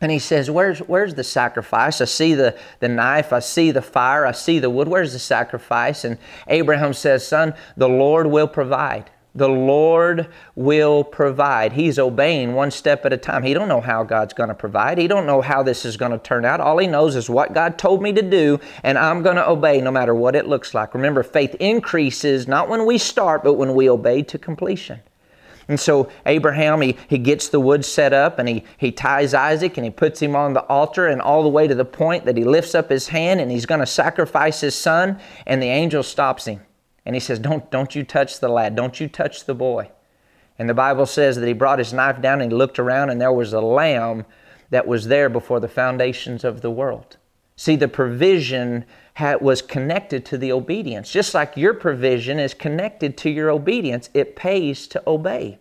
[0.00, 2.00] And he says, where's, where's the sacrifice?
[2.00, 4.88] I see the, the knife, I see the fire, I see the wood.
[4.88, 6.04] Where's the sacrifice?
[6.04, 6.16] And
[6.48, 9.10] Abraham says, Son, the Lord will provide.
[9.34, 11.72] The Lord will provide.
[11.74, 13.44] He's obeying one step at a time.
[13.44, 14.98] He don't know how God's going to provide.
[14.98, 16.60] He don't know how this is going to turn out.
[16.60, 19.80] All he knows is what God told me to do, and I'm going to obey
[19.80, 20.94] no matter what it looks like.
[20.94, 25.00] Remember, faith increases not when we start, but when we obey to completion.
[25.70, 29.76] And so Abraham, he, he gets the wood set up and he, he ties Isaac
[29.76, 32.36] and he puts him on the altar and all the way to the point that
[32.36, 35.20] he lifts up his hand and he's going to sacrifice his son.
[35.46, 36.60] And the angel stops him
[37.06, 38.74] and he says, don't, don't you touch the lad.
[38.74, 39.92] Don't you touch the boy.
[40.58, 43.20] And the Bible says that he brought his knife down and he looked around and
[43.20, 44.26] there was a lamb
[44.70, 47.16] that was there before the foundations of the world.
[47.54, 51.12] See, the provision had, was connected to the obedience.
[51.12, 55.59] Just like your provision is connected to your obedience, it pays to obey.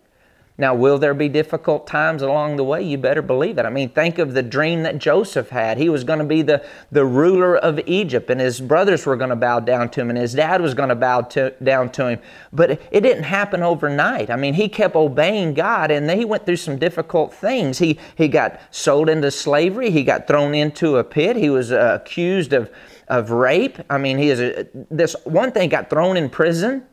[0.59, 2.83] Now, will there be difficult times along the way?
[2.83, 3.65] You better believe it.
[3.65, 5.77] I mean, think of the dream that Joseph had.
[5.77, 9.29] He was going to be the, the ruler of Egypt, and his brothers were going
[9.29, 12.09] to bow down to him, and his dad was going to bow to, down to
[12.09, 12.19] him.
[12.51, 14.29] But it, it didn't happen overnight.
[14.29, 17.77] I mean, he kept obeying God, and he went through some difficult things.
[17.77, 21.99] He, he got sold into slavery, he got thrown into a pit, he was uh,
[22.01, 22.69] accused of,
[23.07, 23.77] of rape.
[23.89, 26.83] I mean, he is a, this one thing got thrown in prison.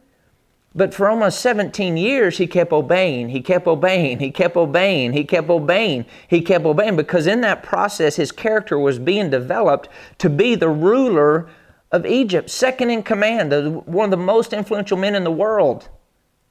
[0.76, 5.24] But for almost 17 years, he kept obeying, he kept obeying, he kept obeying, he
[5.24, 10.28] kept obeying, he kept obeying, because in that process, his character was being developed to
[10.28, 11.48] be the ruler
[11.90, 13.52] of Egypt, second in command,
[13.86, 15.88] one of the most influential men in the world.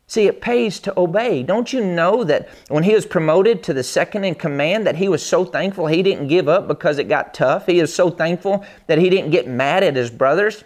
[0.08, 1.44] See, it pays to obey.
[1.44, 5.08] Don't you know that when he was promoted to the second in command that he
[5.08, 7.68] was so thankful he didn't give up because it got tough?
[7.68, 10.64] He is so thankful that he didn't get mad at his brothers.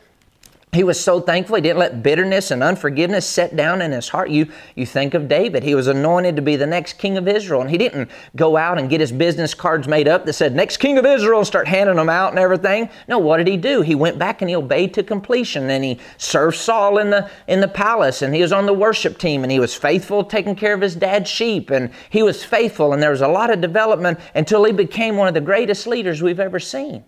[0.71, 4.29] He was so thankful he didn't let bitterness and unforgiveness set down in his heart.
[4.29, 5.63] You, you think of David.
[5.63, 8.77] He was anointed to be the next king of Israel, and he didn't go out
[8.77, 11.67] and get his business cards made up that said, next king of Israel, and start
[11.67, 12.87] handing them out and everything.
[13.07, 13.81] No, what did he do?
[13.81, 17.61] He went back and he obeyed to completion, and he served Saul in the, in
[17.61, 20.75] the palace, and he was on the worship team, and he was faithful taking care
[20.75, 24.19] of his dad's sheep, and he was faithful, and there was a lot of development
[24.35, 27.03] until he became one of the greatest leaders we've ever seen.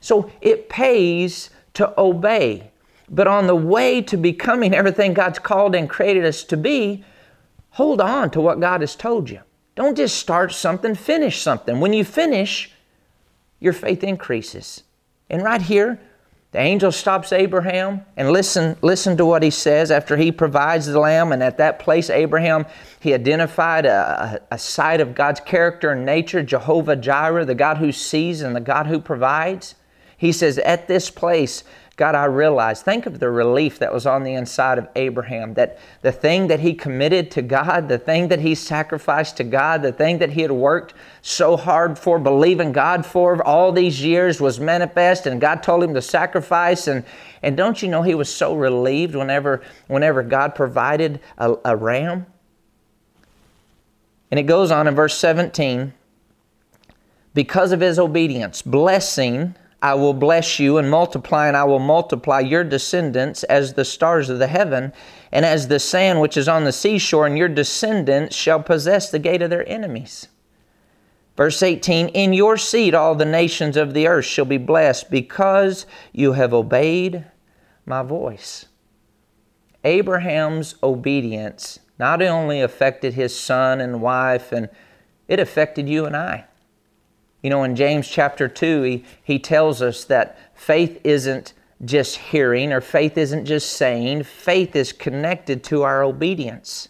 [0.00, 2.70] So it pays to obey.
[3.10, 7.04] But on the way to becoming everything God's called and created us to be,
[7.70, 9.40] hold on to what God has told you.
[9.74, 11.80] Don't just start something, finish something.
[11.80, 12.72] When you finish,
[13.60, 14.82] your faith increases.
[15.30, 16.00] And right here,
[16.50, 20.98] the angel stops Abraham and listen, listen to what he says after he provides the
[20.98, 21.30] lamb.
[21.30, 22.64] And at that place, Abraham,
[23.00, 27.76] he identified a, a, a side of God's character and nature, Jehovah Jireh, the God
[27.76, 29.74] who sees and the God who provides.
[30.16, 31.64] He says, At this place,
[31.98, 35.80] God, I realize, think of the relief that was on the inside of Abraham, that
[36.00, 39.90] the thing that he committed to God, the thing that he sacrificed to God, the
[39.90, 44.60] thing that he had worked so hard for, believing God for all these years was
[44.60, 46.86] manifest, and God told him to sacrifice.
[46.86, 47.04] And,
[47.42, 52.26] and don't you know he was so relieved whenever, whenever God provided a, a ram?
[54.30, 55.92] And it goes on in verse 17
[57.34, 62.40] because of his obedience, blessing I will bless you and multiply, and I will multiply
[62.40, 64.92] your descendants as the stars of the heaven
[65.30, 69.20] and as the sand which is on the seashore, and your descendants shall possess the
[69.20, 70.28] gate of their enemies.
[71.36, 75.86] Verse 18 In your seed all the nations of the earth shall be blessed because
[76.12, 77.24] you have obeyed
[77.86, 78.66] my voice.
[79.84, 84.68] Abraham's obedience not only affected his son and wife, and
[85.28, 86.46] it affected you and I.
[87.42, 91.52] You know, in James chapter 2, he, he tells us that faith isn't
[91.84, 96.88] just hearing or faith isn't just saying, faith is connected to our obedience.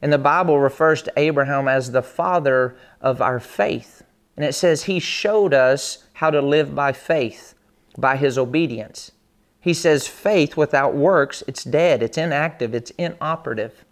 [0.00, 4.02] And the Bible refers to Abraham as the father of our faith.
[4.36, 7.54] And it says he showed us how to live by faith,
[7.98, 9.12] by his obedience.
[9.60, 13.84] He says faith without works, it's dead, it's inactive, it's inoperative.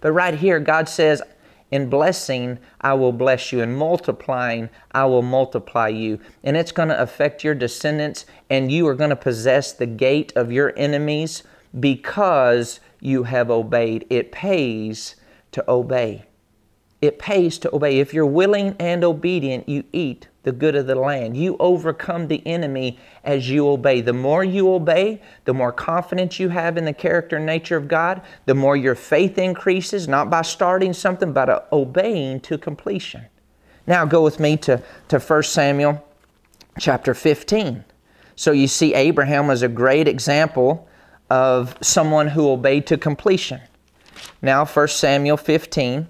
[0.00, 1.22] But right here, God says,
[1.74, 3.60] in blessing, I will bless you.
[3.60, 6.20] In multiplying, I will multiply you.
[6.44, 10.32] And it's going to affect your descendants, and you are going to possess the gate
[10.36, 11.42] of your enemies
[11.80, 14.06] because you have obeyed.
[14.08, 15.16] It pays
[15.50, 16.26] to obey.
[17.06, 17.98] It pays to obey.
[17.98, 21.36] If you're willing and obedient, you eat the good of the land.
[21.36, 24.00] You overcome the enemy as you obey.
[24.00, 27.88] The more you obey, the more confidence you have in the character and nature of
[27.88, 33.24] God, the more your faith increases, not by starting something, but obeying to completion.
[33.86, 36.06] Now go with me to, to 1 Samuel
[36.78, 37.84] chapter 15.
[38.36, 40.88] So you see, Abraham was a great example
[41.30, 43.60] of someone who obeyed to completion.
[44.42, 46.06] Now, 1 Samuel 15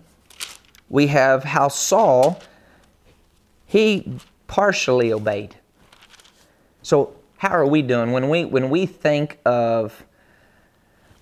[0.89, 2.41] we have how Saul,
[3.67, 5.57] he partially obeyed.
[6.83, 8.13] So, how are we doing?
[8.13, 10.05] When we, when we think of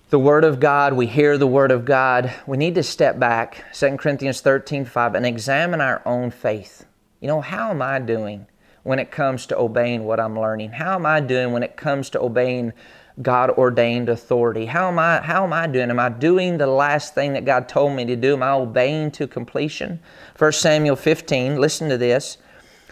[0.09, 3.65] the Word of God, we hear the Word of God, we need to step back,
[3.73, 6.85] 2 Corinthians 13 5, and examine our own faith.
[7.19, 8.45] You know, how am I doing
[8.83, 10.73] when it comes to obeying what I'm learning?
[10.73, 12.73] How am I doing when it comes to obeying
[13.21, 14.65] God ordained authority.
[14.65, 15.89] How am I how am I doing?
[15.89, 18.33] Am I doing the last thing that God told me to do?
[18.33, 19.99] Am I obeying to completion?
[20.37, 22.37] 1 Samuel 15, listen to this.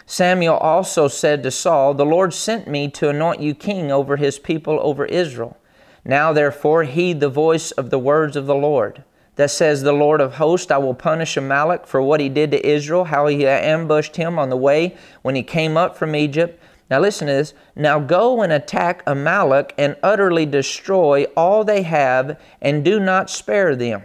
[0.06, 4.38] Samuel also said to Saul, The Lord sent me to anoint you king over his
[4.38, 5.56] people over Israel.
[6.04, 9.04] Now therefore heed the voice of the words of the Lord.
[9.36, 12.66] That says, The Lord of hosts, I will punish Amalek for what he did to
[12.66, 17.00] Israel, how he ambushed him on the way when he came up from Egypt now
[17.00, 17.54] listen to this.
[17.74, 23.74] Now go and attack Amalek and utterly destroy all they have and do not spare
[23.74, 24.02] them,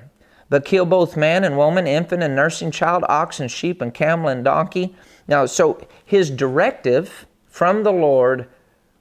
[0.50, 4.30] but kill both man and woman, infant and nursing child, ox and sheep and camel
[4.30, 4.95] and donkey.
[5.28, 8.47] Now, so his directive from the Lord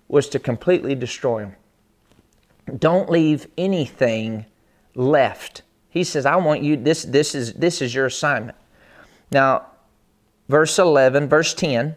[0.08, 1.54] was to completely destroy them.
[2.80, 4.46] Don't leave anything
[4.96, 5.62] left.
[5.88, 8.58] He says, I want you, this, this, is, this is your assignment.
[9.30, 9.66] Now,
[10.48, 11.94] verse 11, verse 10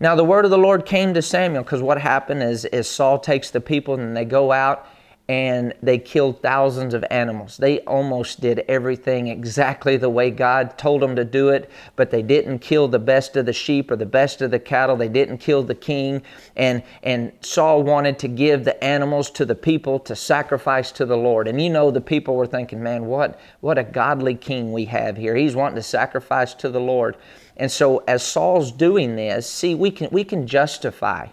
[0.00, 3.18] now the word of the Lord came to Samuel because what happened is, is Saul
[3.18, 4.86] takes the people and they go out
[5.30, 7.58] and they killed thousands of animals.
[7.58, 12.22] They almost did everything exactly the way God told them to do it, but they
[12.22, 14.96] didn't kill the best of the sheep or the best of the cattle.
[14.96, 16.22] They didn't kill the king.
[16.56, 21.18] And, and Saul wanted to give the animals to the people to sacrifice to the
[21.18, 21.46] Lord.
[21.46, 25.18] And you know, the people were thinking, man, what, what a godly king we have
[25.18, 25.36] here.
[25.36, 27.18] He's wanting to sacrifice to the Lord.
[27.58, 31.28] And so as Saul's doing this, see, we can, we can justify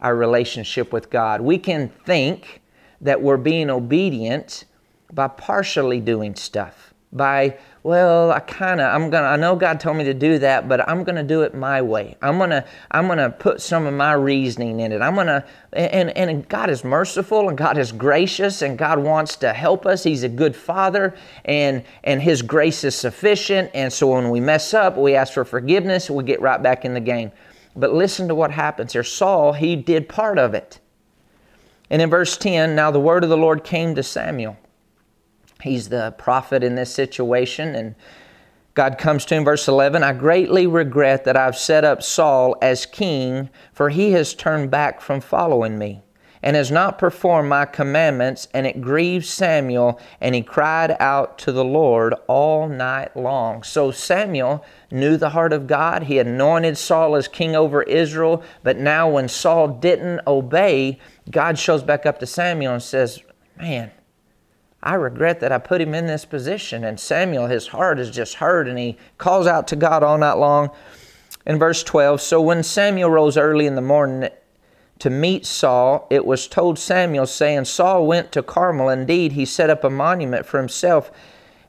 [0.00, 1.40] our relationship with God.
[1.40, 2.62] We can think
[3.00, 4.64] that we're being obedient
[5.12, 9.96] by partially doing stuff by well i kind of i'm gonna i know god told
[9.96, 12.16] me to do that but i'm gonna do it my way.
[12.22, 15.00] I'm gonna i'm gonna put some of my reasoning in it.
[15.00, 19.52] I'm gonna and and god is merciful and god is gracious and god wants to
[19.52, 20.02] help us.
[20.02, 23.70] He's a good father and and his grace is sufficient.
[23.74, 26.94] And so when we mess up we ask for forgiveness we get right back in
[26.94, 27.32] the game.
[27.74, 29.04] But listen to what happens here.
[29.04, 30.80] Saul he did part of it.
[31.90, 34.56] And in verse 10 now the word of the lord came to samuel
[35.62, 37.74] He's the prophet in this situation.
[37.74, 37.94] And
[38.74, 42.86] God comes to him, verse 11 I greatly regret that I've set up Saul as
[42.86, 46.02] king, for he has turned back from following me
[46.42, 48.48] and has not performed my commandments.
[48.52, 53.62] And it grieved Samuel, and he cried out to the Lord all night long.
[53.62, 56.04] So Samuel knew the heart of God.
[56.04, 58.42] He anointed Saul as king over Israel.
[58.62, 60.98] But now, when Saul didn't obey,
[61.30, 63.22] God shows back up to Samuel and says,
[63.56, 63.92] Man,
[64.82, 66.84] I regret that I put him in this position.
[66.84, 70.34] And Samuel, his heart is just hurt, and he calls out to God all night
[70.34, 70.70] long.
[71.46, 74.30] In verse 12, so when Samuel rose early in the morning
[75.00, 78.88] to meet Saul, it was told Samuel, saying, Saul went to Carmel.
[78.88, 81.10] Indeed, he set up a monument for himself,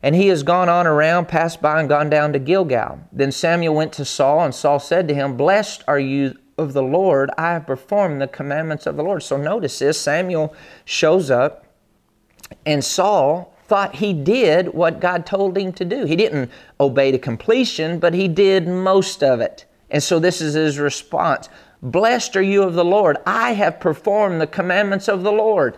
[0.03, 2.99] and he has gone on around, passed by, and gone down to Gilgal.
[3.11, 6.83] Then Samuel went to Saul, and Saul said to him, Blessed are you of the
[6.83, 9.23] Lord, I have performed the commandments of the Lord.
[9.23, 10.53] So notice this Samuel
[10.85, 11.62] shows up
[12.65, 16.05] and Saul thought he did what God told him to do.
[16.05, 19.65] He didn't obey to completion, but he did most of it.
[19.89, 21.49] And so this is his response
[21.81, 23.17] Blessed are you of the Lord.
[23.25, 25.77] I have performed the commandments of the Lord.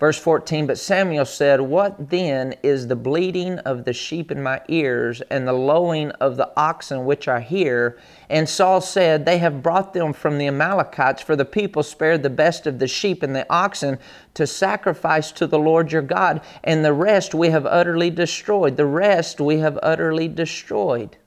[0.00, 4.60] Verse 14, but Samuel said, What then is the bleating of the sheep in my
[4.66, 7.96] ears and the lowing of the oxen which I hear?
[8.28, 12.30] And Saul said, They have brought them from the Amalekites, for the people spared the
[12.30, 14.00] best of the sheep and the oxen
[14.34, 18.76] to sacrifice to the Lord your God, and the rest we have utterly destroyed.
[18.76, 21.18] The rest we have utterly destroyed.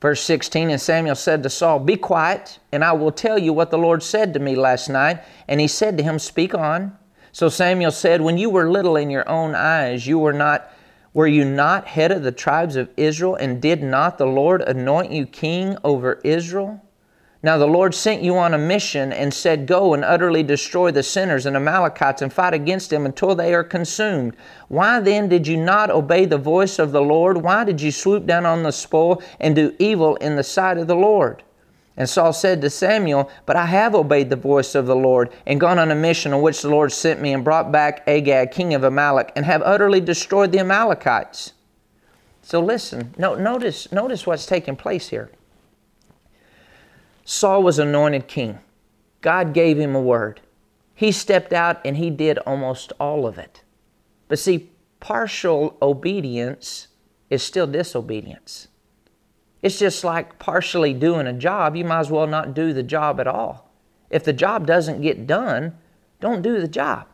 [0.00, 3.70] Verse 16 And Samuel said to Saul, Be quiet, and I will tell you what
[3.70, 5.22] the Lord said to me last night.
[5.48, 6.96] And he said to him, Speak on.
[7.32, 10.70] So Samuel said, When you were little in your own eyes, you were not.
[11.14, 15.12] Were you not head of the tribes of Israel, and did not the Lord anoint
[15.12, 16.82] you king over Israel?
[17.46, 21.04] Now the Lord sent you on a mission and said, Go and utterly destroy the
[21.04, 24.36] sinners and Amalekites and fight against them until they are consumed.
[24.66, 27.36] Why then did you not obey the voice of the Lord?
[27.36, 30.88] Why did you swoop down on the spoil and do evil in the sight of
[30.88, 31.44] the Lord?
[31.96, 35.60] And Saul said to Samuel, But I have obeyed the voice of the Lord and
[35.60, 38.74] gone on a mission on which the Lord sent me and brought back Agag, king
[38.74, 41.52] of Amalek, and have utterly destroyed the Amalekites.
[42.42, 45.30] So listen, no, notice, notice what's taking place here.
[47.28, 48.60] Saul was anointed king.
[49.20, 50.40] God gave him a word.
[50.94, 53.64] He stepped out and he did almost all of it.
[54.28, 54.70] But see,
[55.00, 56.86] partial obedience
[57.28, 58.68] is still disobedience.
[59.60, 61.74] It's just like partially doing a job.
[61.74, 63.72] You might as well not do the job at all.
[64.08, 65.76] If the job doesn't get done,
[66.20, 67.08] don't do the job.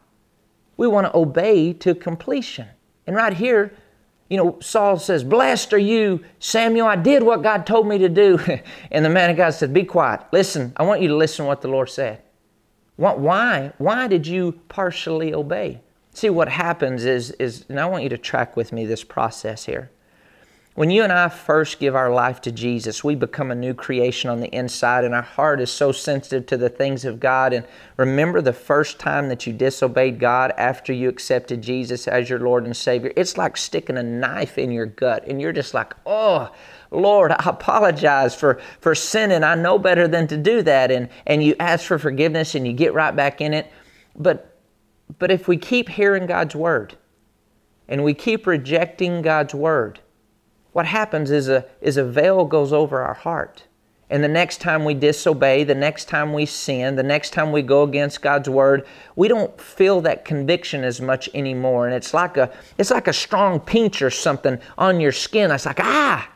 [0.76, 2.68] We want to obey to completion.
[3.06, 3.74] And right here,
[4.32, 6.86] you know, Saul says, Blessed are you, Samuel.
[6.86, 8.40] I did what God told me to do.
[8.90, 10.22] and the man of God said, Be quiet.
[10.32, 12.22] Listen, I want you to listen to what the Lord said.
[12.96, 13.74] Why?
[13.76, 15.82] Why did you partially obey?
[16.14, 19.66] See, what happens is, is, and I want you to track with me this process
[19.66, 19.90] here.
[20.74, 24.30] When you and I first give our life to Jesus, we become a new creation
[24.30, 27.52] on the inside, and our heart is so sensitive to the things of God.
[27.52, 27.66] And
[27.98, 32.64] remember the first time that you disobeyed God after you accepted Jesus as your Lord
[32.64, 33.12] and Savior?
[33.16, 36.50] It's like sticking a knife in your gut, and you're just like, oh,
[36.90, 39.44] Lord, I apologize for, for sinning.
[39.44, 40.90] I know better than to do that.
[40.90, 43.70] And, and you ask for forgiveness and you get right back in it.
[44.16, 44.58] But,
[45.18, 46.96] but if we keep hearing God's word
[47.88, 50.00] and we keep rejecting God's word,
[50.72, 53.64] what happens is a, is a veil goes over our heart.
[54.12, 57.62] And the next time we disobey, the next time we sin, the next time we
[57.62, 61.86] go against God's word, we don't feel that conviction as much anymore.
[61.86, 65.50] And it's like a it's like a strong pinch or something on your skin.
[65.50, 66.30] It's like, ah.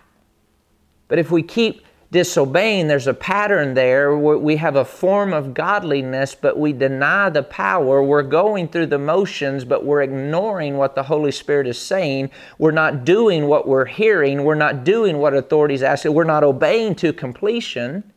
[1.09, 1.86] But if we keep
[2.17, 7.43] disobeying, there's a pattern there we have a form of godliness, but we deny the
[7.43, 8.03] power.
[8.03, 12.31] We're going through the motions, but we're ignoring what the Holy Spirit is saying.
[12.57, 14.45] We're not doing what we're hearing.
[14.45, 16.07] We're not doing what authorities ask.
[16.07, 18.11] We're not obeying to completion.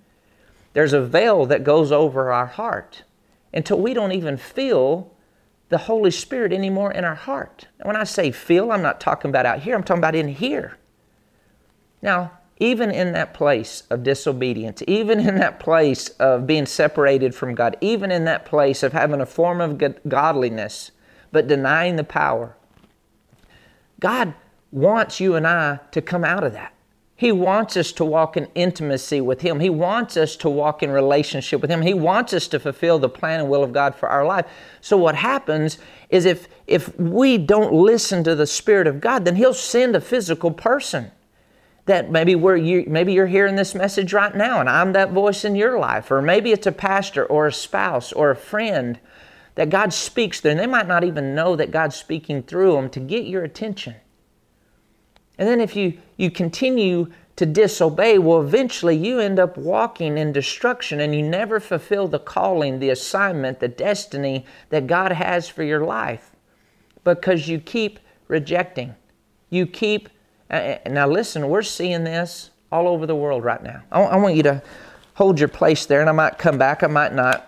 [0.72, 3.04] There's a veil that goes over our heart
[3.54, 5.14] until we don't even feel
[5.68, 7.68] the Holy Spirit anymore in our heart.
[7.80, 10.30] And when I say feel, I'm not talking about out here, I'm talking about in
[10.30, 10.78] here.
[12.02, 17.56] Now, even in that place of disobedience, even in that place of being separated from
[17.56, 20.92] God, even in that place of having a form of godliness,
[21.32, 22.56] but denying the power,
[24.00, 24.34] God
[24.72, 26.74] wants you and I to come out of that.
[27.16, 29.60] He wants us to walk in intimacy with Him.
[29.60, 31.82] He wants us to walk in relationship with Him.
[31.82, 34.46] He wants us to fulfill the plan and will of God for our life.
[34.80, 35.80] So what happens
[36.10, 40.02] is if if we don't listen to the Spirit of God, then He'll send a
[40.02, 41.12] physical person
[41.90, 45.44] that maybe where you maybe you're hearing this message right now and I'm that voice
[45.44, 49.00] in your life or maybe it's a pastor or a spouse or a friend
[49.56, 52.92] that God speaks through and they might not even know that God's speaking through them
[52.92, 53.96] to get your attention.
[55.40, 60.32] And then if you you continue to disobey, well eventually you end up walking in
[60.32, 65.64] destruction and you never fulfill the calling, the assignment, the destiny that God has for
[65.64, 66.36] your life
[67.04, 68.94] because you keep rejecting.
[69.50, 70.08] You keep
[70.50, 73.84] now, listen, we're seeing this all over the world right now.
[73.92, 74.62] I want you to
[75.14, 77.46] hold your place there, and I might come back, I might not.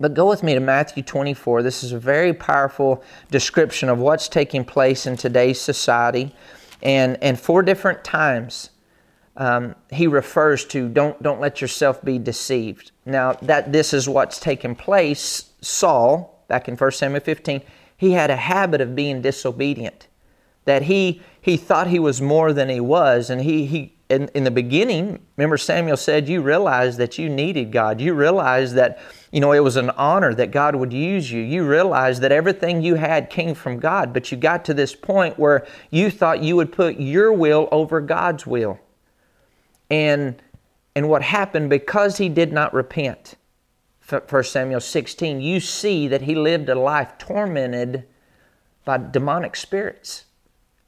[0.00, 1.62] But go with me to Matthew 24.
[1.62, 6.34] This is a very powerful description of what's taking place in today's society.
[6.82, 8.70] And, and four different times
[9.36, 12.90] um, he refers to don't, don't let yourself be deceived.
[13.04, 17.62] Now, that this is what's taking place, Saul, back in 1 Samuel 15,
[17.96, 20.08] he had a habit of being disobedient
[20.66, 23.30] that he he thought he was more than he was.
[23.30, 27.72] And he he in, in the beginning remember samuel said you realized that you needed
[27.72, 28.00] god.
[28.00, 28.98] You realized that
[29.32, 31.40] you know it was an honor that god would use you.
[31.40, 34.12] You realized that everything you had came from god.
[34.12, 38.00] But you got to this point where you thought you would put your will over
[38.00, 38.78] god's will.
[39.88, 40.42] And
[40.96, 43.36] and what happened because he did not repent
[44.08, 48.04] 1 samuel 16 you see that he lived a life tormented
[48.84, 50.26] by demonic spirits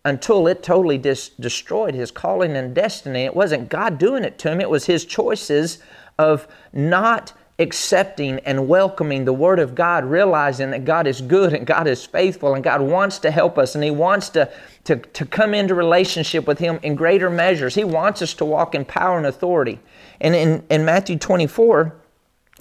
[0.08, 3.24] until it totally dis- destroyed his calling and destiny.
[3.24, 5.78] It wasn't God doing it to him, it was his choices
[6.18, 11.66] of not accepting and welcoming the Word of God, realizing that God is good and
[11.66, 14.50] God is faithful and God wants to help us and He wants to,
[14.84, 17.74] to, to come into relationship with Him in greater measures.
[17.74, 19.80] He wants us to walk in power and authority.
[20.20, 21.96] And in, in Matthew 24,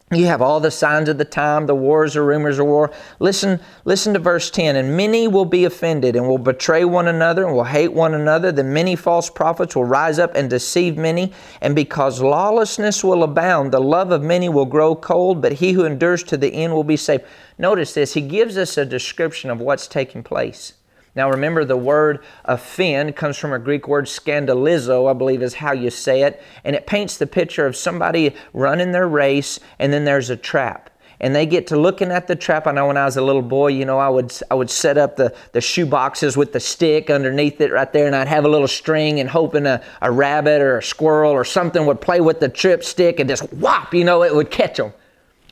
[0.10, 2.94] You have all the signs of the time, the wars or rumors of war.
[3.20, 4.78] Listen, listen to verse 10.
[4.78, 8.54] And many will be offended and will betray one another and will hate one another.
[8.54, 11.34] Then many false prophets will rise up and deceive many.
[11.60, 15.84] And because lawlessness will abound, the love of many will grow cold, but he who
[15.84, 17.26] endures to the end will be saved.
[17.58, 18.14] Notice this.
[18.14, 20.72] He gives us a description of what's taking place.
[21.18, 25.72] Now remember, the word offend comes from a Greek word scandalizo, I believe is how
[25.72, 30.06] you say it, and it paints the picture of somebody running their race and then
[30.06, 30.92] there's a trap.
[31.20, 32.68] And they get to looking at the trap.
[32.68, 35.00] I know when I was a little boy, you know, I would I would set
[35.00, 38.46] up the, the shoe boxes with the stick underneath it right there, and I'd have
[38.46, 42.22] a little string and hoping a, a rabbit or a squirrel or something would play
[42.22, 44.94] with the trip stick and just whop, you know, it would catch them.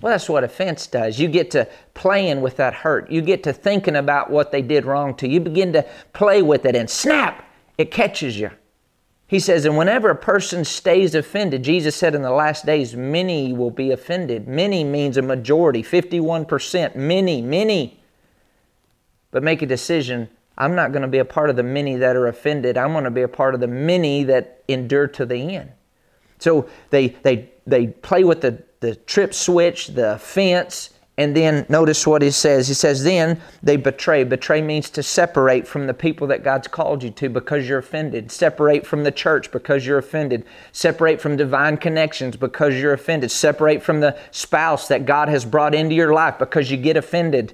[0.05, 1.17] Well, that's what offense does.
[1.17, 3.09] You get to playing with that hurt.
[3.09, 5.33] You get to thinking about what they did wrong to you.
[5.33, 5.83] You begin to
[6.13, 7.49] play with it, and snap,
[7.79, 8.51] it catches you.
[9.25, 13.51] He says, and whenever a person stays offended, Jesus said in the last days, many
[13.51, 14.47] will be offended.
[14.47, 16.95] Many means a majority, 51%.
[16.95, 17.99] Many, many.
[19.31, 20.29] But make a decision.
[20.55, 22.77] I'm not going to be a part of the many that are offended.
[22.77, 25.71] I'm going to be a part of the many that endure to the end.
[26.37, 32.05] So they, they, they play with the the trip switch, the fence, and then notice
[32.05, 32.67] what he says.
[32.67, 34.23] He says, Then they betray.
[34.25, 38.31] Betray means to separate from the people that God's called you to because you're offended.
[38.31, 40.45] Separate from the church because you're offended.
[40.71, 43.31] Separate from divine connections because you're offended.
[43.31, 47.53] Separate from the spouse that God has brought into your life because you get offended.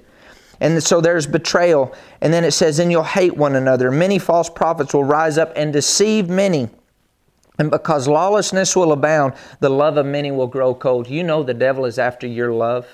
[0.60, 1.94] And so there's betrayal.
[2.20, 3.90] And then it says, Then you'll hate one another.
[3.90, 6.68] Many false prophets will rise up and deceive many.
[7.58, 11.08] And because lawlessness will abound, the love of many will grow cold.
[11.08, 12.86] You know the devil is after your love.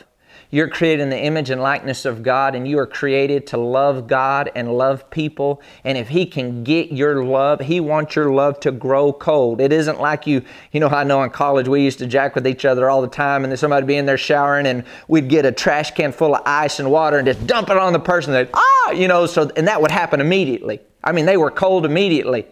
[0.50, 4.06] You're created in the image and likeness of God, and you are created to love
[4.06, 5.60] God and love people.
[5.84, 9.60] And if He can get your love, He wants your love to grow cold.
[9.60, 10.42] It isn't like you,
[10.72, 13.08] you know, I know in college we used to jack with each other all the
[13.08, 16.12] time, and then somebody would be in there showering, and we'd get a trash can
[16.12, 18.32] full of ice and water and just dump it on the person.
[18.32, 20.80] That ah, you know, so and that would happen immediately.
[21.04, 22.46] I mean, they were cold immediately.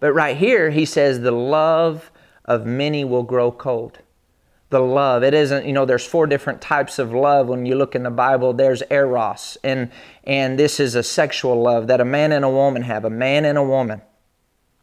[0.00, 2.10] But right here, he says, the love
[2.44, 3.98] of many will grow cold.
[4.70, 5.22] The love.
[5.22, 8.10] It isn't, you know, there's four different types of love when you look in the
[8.10, 8.52] Bible.
[8.52, 9.90] There's eros, and,
[10.24, 13.44] and this is a sexual love that a man and a woman have, a man
[13.44, 14.00] and a woman.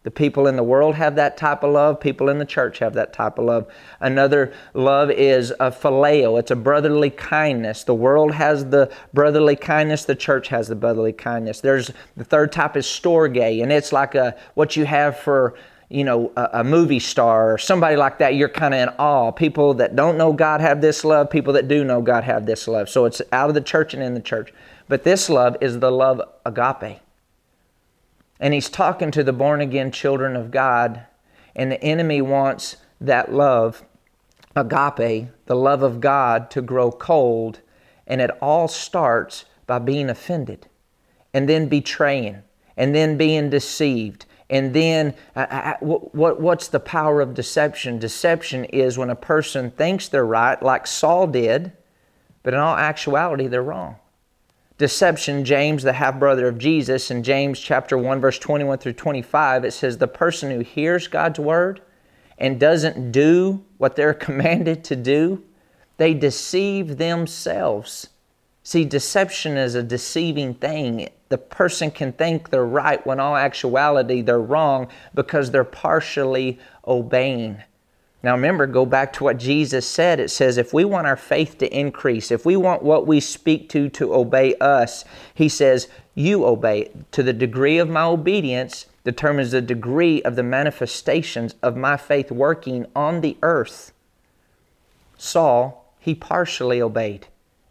[0.08, 2.00] The people in the world have that type of love.
[2.00, 3.68] People in the church have that type of love.
[4.00, 6.40] Another love is a phileo.
[6.40, 7.84] It's a brotherly kindness.
[7.84, 10.06] The world has the brotherly kindness.
[10.06, 11.60] The church has the brotherly kindness.
[11.60, 15.56] There's the third type is storge, and it's like a what you have for
[15.90, 18.36] you know a, a movie star or somebody like that.
[18.36, 19.32] You're kind of in awe.
[19.32, 21.30] People that don't know God have this love.
[21.30, 22.88] People that do know God have this love.
[22.88, 24.54] So it's out of the church and in the church.
[24.88, 27.02] But this love is the love agape.
[28.40, 31.06] And he's talking to the born again children of God,
[31.56, 33.84] and the enemy wants that love,
[34.56, 37.62] agape, the love of God, to grow cold.
[38.06, 40.68] And it all starts by being offended,
[41.34, 42.44] and then betraying,
[42.76, 44.26] and then being deceived.
[44.50, 45.14] And then,
[45.82, 48.00] what, what's the power of deception?
[48.00, 51.74] Deception is when a person thinks they're right, like Saul did,
[52.44, 53.98] but in all actuality, they're wrong
[54.78, 59.66] deception, James, the half brother of Jesus, in James chapter 1, verse 21 through 25,
[59.66, 61.82] it says, The person who hears God's word
[62.38, 65.44] and doesn't do what they're commanded to do,
[65.98, 68.10] they deceive themselves.
[68.64, 71.10] See, deception is a deceiving thing.
[71.30, 77.64] The person can think they're right when all actuality they're wrong because they're partially obeying.
[78.24, 80.20] Now remember, go back to what Jesus said.
[80.20, 83.70] It says, if we want our faith to increase, if we want what we speak
[83.70, 86.92] to to obey us, He says, you obey.
[87.12, 92.32] To the degree of my obedience determines the degree of the manifestations of my faith
[92.32, 93.94] working on the earth.
[95.18, 97.28] Saul, he partially obeyed.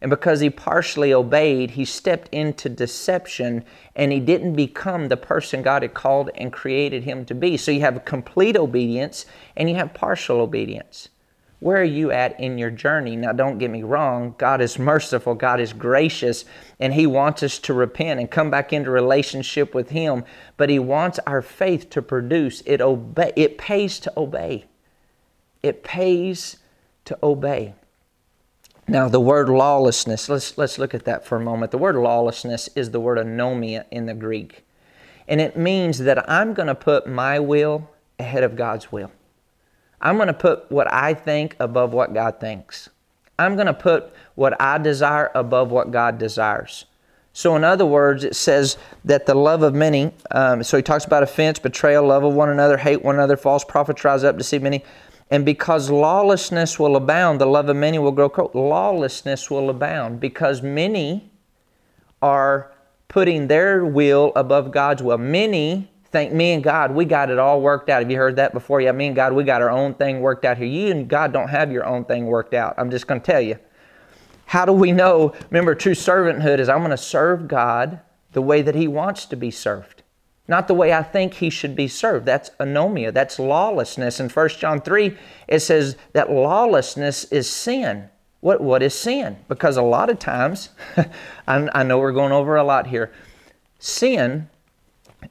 [0.07, 3.65] And because he partially obeyed, he stepped into deception
[3.97, 7.57] and he didn't become the person God had called and created him to be.
[7.57, 9.27] So you have complete obedience
[9.57, 11.09] and you have partial obedience.
[11.59, 13.17] Where are you at in your journey?
[13.17, 16.45] Now, don't get me wrong, God is merciful, God is gracious,
[16.79, 20.23] and He wants us to repent and come back into relationship with Him.
[20.57, 22.63] But He wants our faith to produce.
[22.65, 24.67] It, obey, it pays to obey.
[25.65, 26.59] It pays
[27.07, 27.75] to obey.
[28.89, 31.73] Now, the word lawlessness, let's, let's look at that for a moment.
[31.73, 34.65] The word lawlessness is the word anomia in the Greek.
[35.27, 39.11] And it means that I'm going to put my will ahead of God's will.
[40.01, 42.89] I'm going to put what I think above what God thinks.
[43.39, 46.85] I'm going to put what I desire above what God desires.
[47.33, 51.05] So, in other words, it says that the love of many, um, so he talks
[51.05, 54.63] about offense, betrayal, love of one another, hate one another, false prophets rise up, deceive
[54.63, 54.83] many.
[55.31, 58.55] And because lawlessness will abound, the love of many will grow cold.
[58.55, 61.33] Lawlessness will abound because many
[62.23, 62.73] are
[63.09, 65.19] putting their will above God's will.
[65.19, 68.01] Many think me and God, we got it all worked out.
[68.01, 68.81] Have you heard that before?
[68.81, 70.67] Yeah, me and God, we got our own thing worked out here.
[70.67, 72.75] You and God don't have your own thing worked out.
[72.79, 73.59] I'm just going to tell you.
[74.47, 75.35] How do we know?
[75.51, 78.01] Remember, true servanthood is I'm going to serve God
[78.33, 79.96] the way that He wants to be served,
[80.49, 82.27] not the way I think He should be served.
[82.27, 84.21] That's anomia, that's lawlessness.
[84.21, 85.17] In 1 John 3,
[85.49, 88.09] it says that lawlessness is sin.
[88.41, 89.39] What, what is sin?
[89.49, 90.71] Because a lot of times,
[91.49, 93.13] I, I know we're going over a lot here,
[93.79, 94.49] sin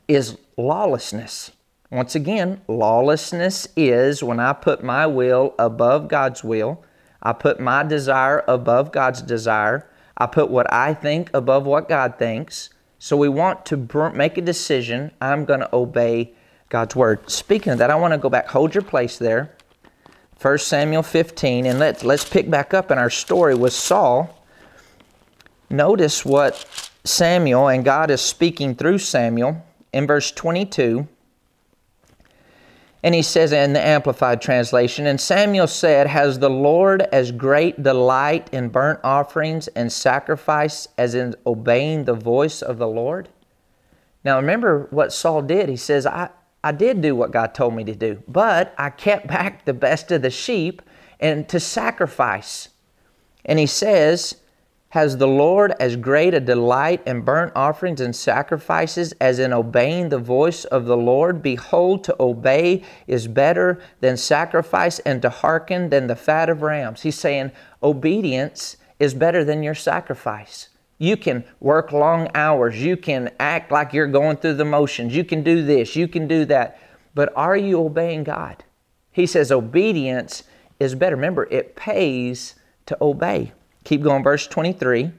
[0.08, 1.52] is lawlessness.
[1.92, 6.84] Once again, lawlessness is when I put my will above God's will
[7.26, 9.90] I put my desire above God's desire.
[10.16, 12.70] I put what I think above what God thinks.
[13.00, 15.12] So we want to make a decision.
[15.22, 16.34] I'm going to obey
[16.70, 17.30] God's word.
[17.30, 18.48] Speaking of that, I want to go back.
[18.48, 19.56] Hold your place there.
[20.42, 24.44] 1 Samuel 15, and let's, let's pick back up in our story with Saul.
[25.70, 31.08] Notice what Samuel, and God is speaking through Samuel in verse 22.
[33.06, 37.84] And he says in the Amplified Translation, And Samuel said, Has the Lord as great
[37.84, 43.30] delight in burnt offerings and sacrifice as in obeying the voice of the Lord?
[44.24, 45.70] Now remember what Saul did.
[45.70, 46.30] He says, I,
[46.64, 50.12] I did do what God told me to do, but I kept back the best
[50.12, 50.82] of the sheep
[51.20, 52.70] and to sacrifice.
[53.46, 54.38] And he says,
[54.96, 60.08] has the Lord as great a delight in burnt offerings and sacrifices as in obeying
[60.08, 61.44] the voice of the Lord?
[61.44, 67.02] Behold, to obey is better than sacrifice, and to hearken than the fat of rams.
[67.02, 67.52] He's saying
[67.84, 70.70] obedience is better than your sacrifice.
[70.98, 72.82] You can work long hours.
[72.82, 75.14] You can act like you're going through the motions.
[75.14, 75.98] You can do this.
[75.98, 76.80] You can do that.
[77.14, 78.64] But are you obeying God?
[79.12, 80.44] He says obedience
[80.80, 81.18] is better.
[81.18, 83.52] Remember, it pays to obey.
[83.86, 85.12] Keep going, verse 23.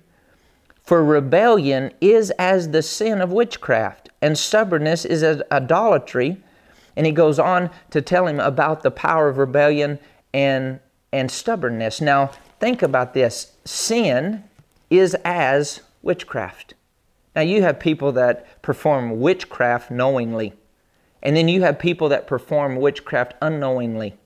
[0.83, 6.43] For rebellion is as the sin of witchcraft, and stubbornness is as idolatry.
[6.97, 9.99] And he goes on to tell him about the power of rebellion
[10.35, 10.81] and,
[11.13, 12.01] and stubbornness.
[12.01, 14.45] Now, think about this sin
[14.91, 16.75] is as witchcraft.
[17.35, 20.55] Now, you have people that perform witchcraft knowingly,
[21.23, 24.17] and then you have people that perform witchcraft unknowingly.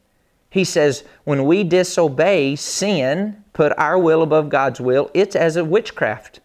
[0.50, 5.64] He says, when we disobey sin, put our will above God's will, it's as a
[5.64, 6.40] witchcraft.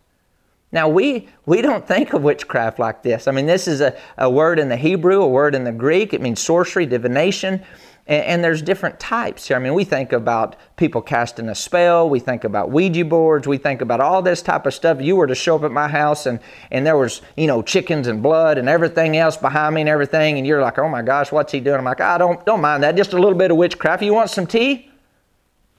[0.71, 3.27] Now, we, we don't think of witchcraft like this.
[3.27, 6.13] I mean, this is a, a word in the Hebrew, a word in the Greek.
[6.13, 7.63] It means sorcery, divination.
[8.07, 9.57] And, there's different types here.
[9.57, 12.07] I mean, we think about people casting a spell.
[12.07, 13.47] We think about Ouija boards.
[13.47, 15.01] We think about all this type of stuff.
[15.01, 16.39] You were to show up at my house and,
[16.69, 20.37] and there was, you know, chickens and blood and everything else behind me and everything.
[20.37, 21.79] And you're like, oh my gosh, what's he doing?
[21.79, 22.95] I'm like, I don't, don't mind that.
[22.95, 24.03] Just a little bit of witchcraft.
[24.03, 24.91] You want some tea?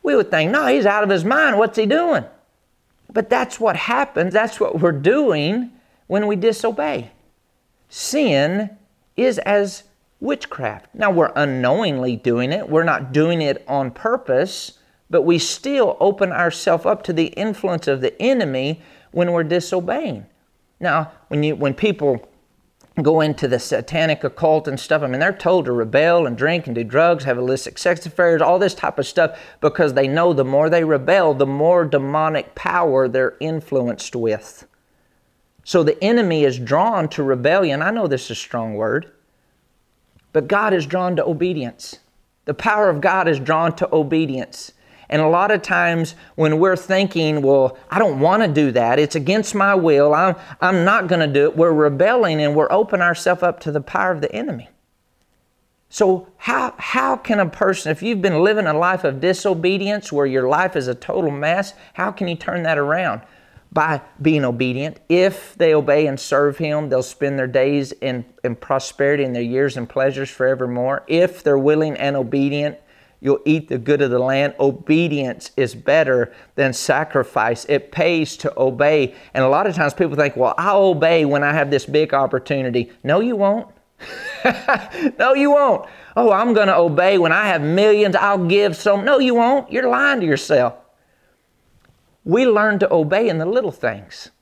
[0.02, 1.58] We would think, no, he's out of his mind.
[1.58, 2.24] What's he doing?
[3.12, 4.32] But that's what happens.
[4.32, 5.70] That's what we're doing
[6.08, 7.12] when we disobey.
[7.88, 8.70] Sin
[9.16, 9.84] is as
[10.20, 10.94] witchcraft.
[10.94, 16.32] Now, we're unknowingly doing it, we're not doing it on purpose, but we still open
[16.32, 20.26] ourselves up to the influence of the enemy when we're disobeying.
[20.80, 22.28] Now, when, you, when people
[23.02, 26.66] go into the satanic occult and stuff, I mean, they're told to rebel and drink
[26.66, 30.32] and do drugs, have illicit sex affairs, all this type of stuff, because they know
[30.32, 34.66] the more they rebel, the more demonic power they're influenced with.
[35.64, 37.82] So the enemy is drawn to rebellion.
[37.82, 39.12] I know this is a strong word.
[40.36, 42.00] But God is drawn to obedience.
[42.44, 44.74] The power of God is drawn to obedience.
[45.08, 48.98] And a lot of times when we're thinking, well, I don't want to do that,
[48.98, 52.70] it's against my will, I'm, I'm not going to do it, we're rebelling and we're
[52.70, 54.68] opening ourselves up to the power of the enemy.
[55.88, 60.26] So, how, how can a person, if you've been living a life of disobedience where
[60.26, 63.22] your life is a total mess, how can you turn that around?
[63.76, 65.00] By being obedient.
[65.10, 69.42] If they obey and serve Him, they'll spend their days in, in prosperity and their
[69.42, 71.04] years in pleasures forevermore.
[71.08, 72.78] If they're willing and obedient,
[73.20, 74.54] you'll eat the good of the land.
[74.58, 77.66] Obedience is better than sacrifice.
[77.66, 79.14] It pays to obey.
[79.34, 82.14] And a lot of times people think, well, I'll obey when I have this big
[82.14, 82.90] opportunity.
[83.04, 83.68] No, you won't.
[85.18, 85.86] no, you won't.
[86.16, 88.16] Oh, I'm going to obey when I have millions.
[88.16, 89.04] I'll give some.
[89.04, 89.70] No, you won't.
[89.70, 90.76] You're lying to yourself
[92.26, 94.32] we learn to obey in the little things.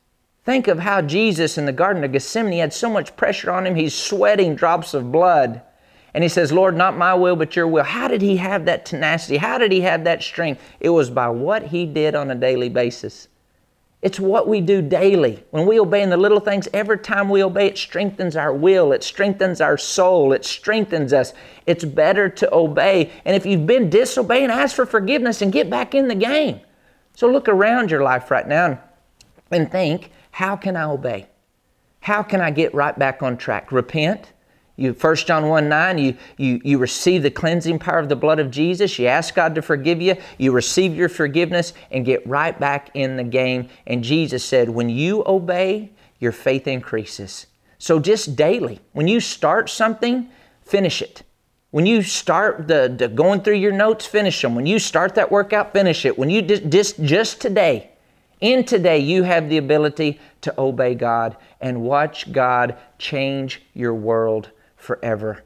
[0.43, 3.75] Think of how Jesus in the Garden of Gethsemane had so much pressure on him,
[3.75, 5.61] he's sweating drops of blood.
[6.15, 7.85] And he says, Lord, not my will, but your will.
[7.85, 9.37] How did he have that tenacity?
[9.37, 10.63] How did he have that strength?
[10.81, 13.29] It was by what he did on a daily basis.
[14.01, 15.45] It's what we do daily.
[15.51, 18.93] When we obey in the little things, every time we obey, it strengthens our will,
[18.93, 21.35] it strengthens our soul, it strengthens us.
[21.67, 23.11] It's better to obey.
[23.25, 26.61] And if you've been disobeying, ask for forgiveness and get back in the game.
[27.15, 28.81] So look around your life right now
[29.51, 31.29] and think, how can I obey?
[32.01, 33.73] How can I get right back on track?
[33.73, 34.33] Repent,
[34.77, 38.41] you 1 John 1 9, you, you, you receive the cleansing power of the blood
[38.41, 38.99] of Jesus.
[38.99, 40.17] You ask God to forgive you.
[40.37, 43.69] You receive your forgiveness and get right back in the game.
[43.87, 47.47] And Jesus said, when you obey, your faith increases.
[47.79, 50.29] So just daily, when you start something,
[50.65, 51.23] finish it.
[51.75, 54.55] When you start the, the going through your notes, finish them.
[54.55, 56.17] When you start that workout, finish it.
[56.17, 57.91] When you just, just, just today,
[58.41, 64.53] in today, you have the ability to obey God and watch God change your world
[64.77, 65.43] forever.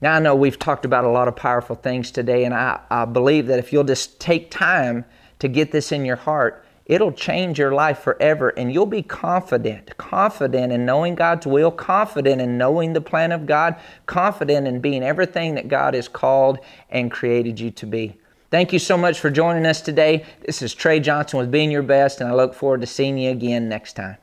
[0.00, 3.04] Now, I know we've talked about a lot of powerful things today, and I, I
[3.04, 5.04] believe that if you'll just take time
[5.40, 9.96] to get this in your heart, it'll change your life forever, and you'll be confident,
[9.98, 13.76] confident in knowing God's will, confident in knowing the plan of God,
[14.06, 16.58] confident in being everything that God has called
[16.90, 18.16] and created you to be.
[18.50, 20.24] Thank you so much for joining us today.
[20.44, 23.30] This is Trey Johnson with Being Your Best, and I look forward to seeing you
[23.30, 24.16] again next time.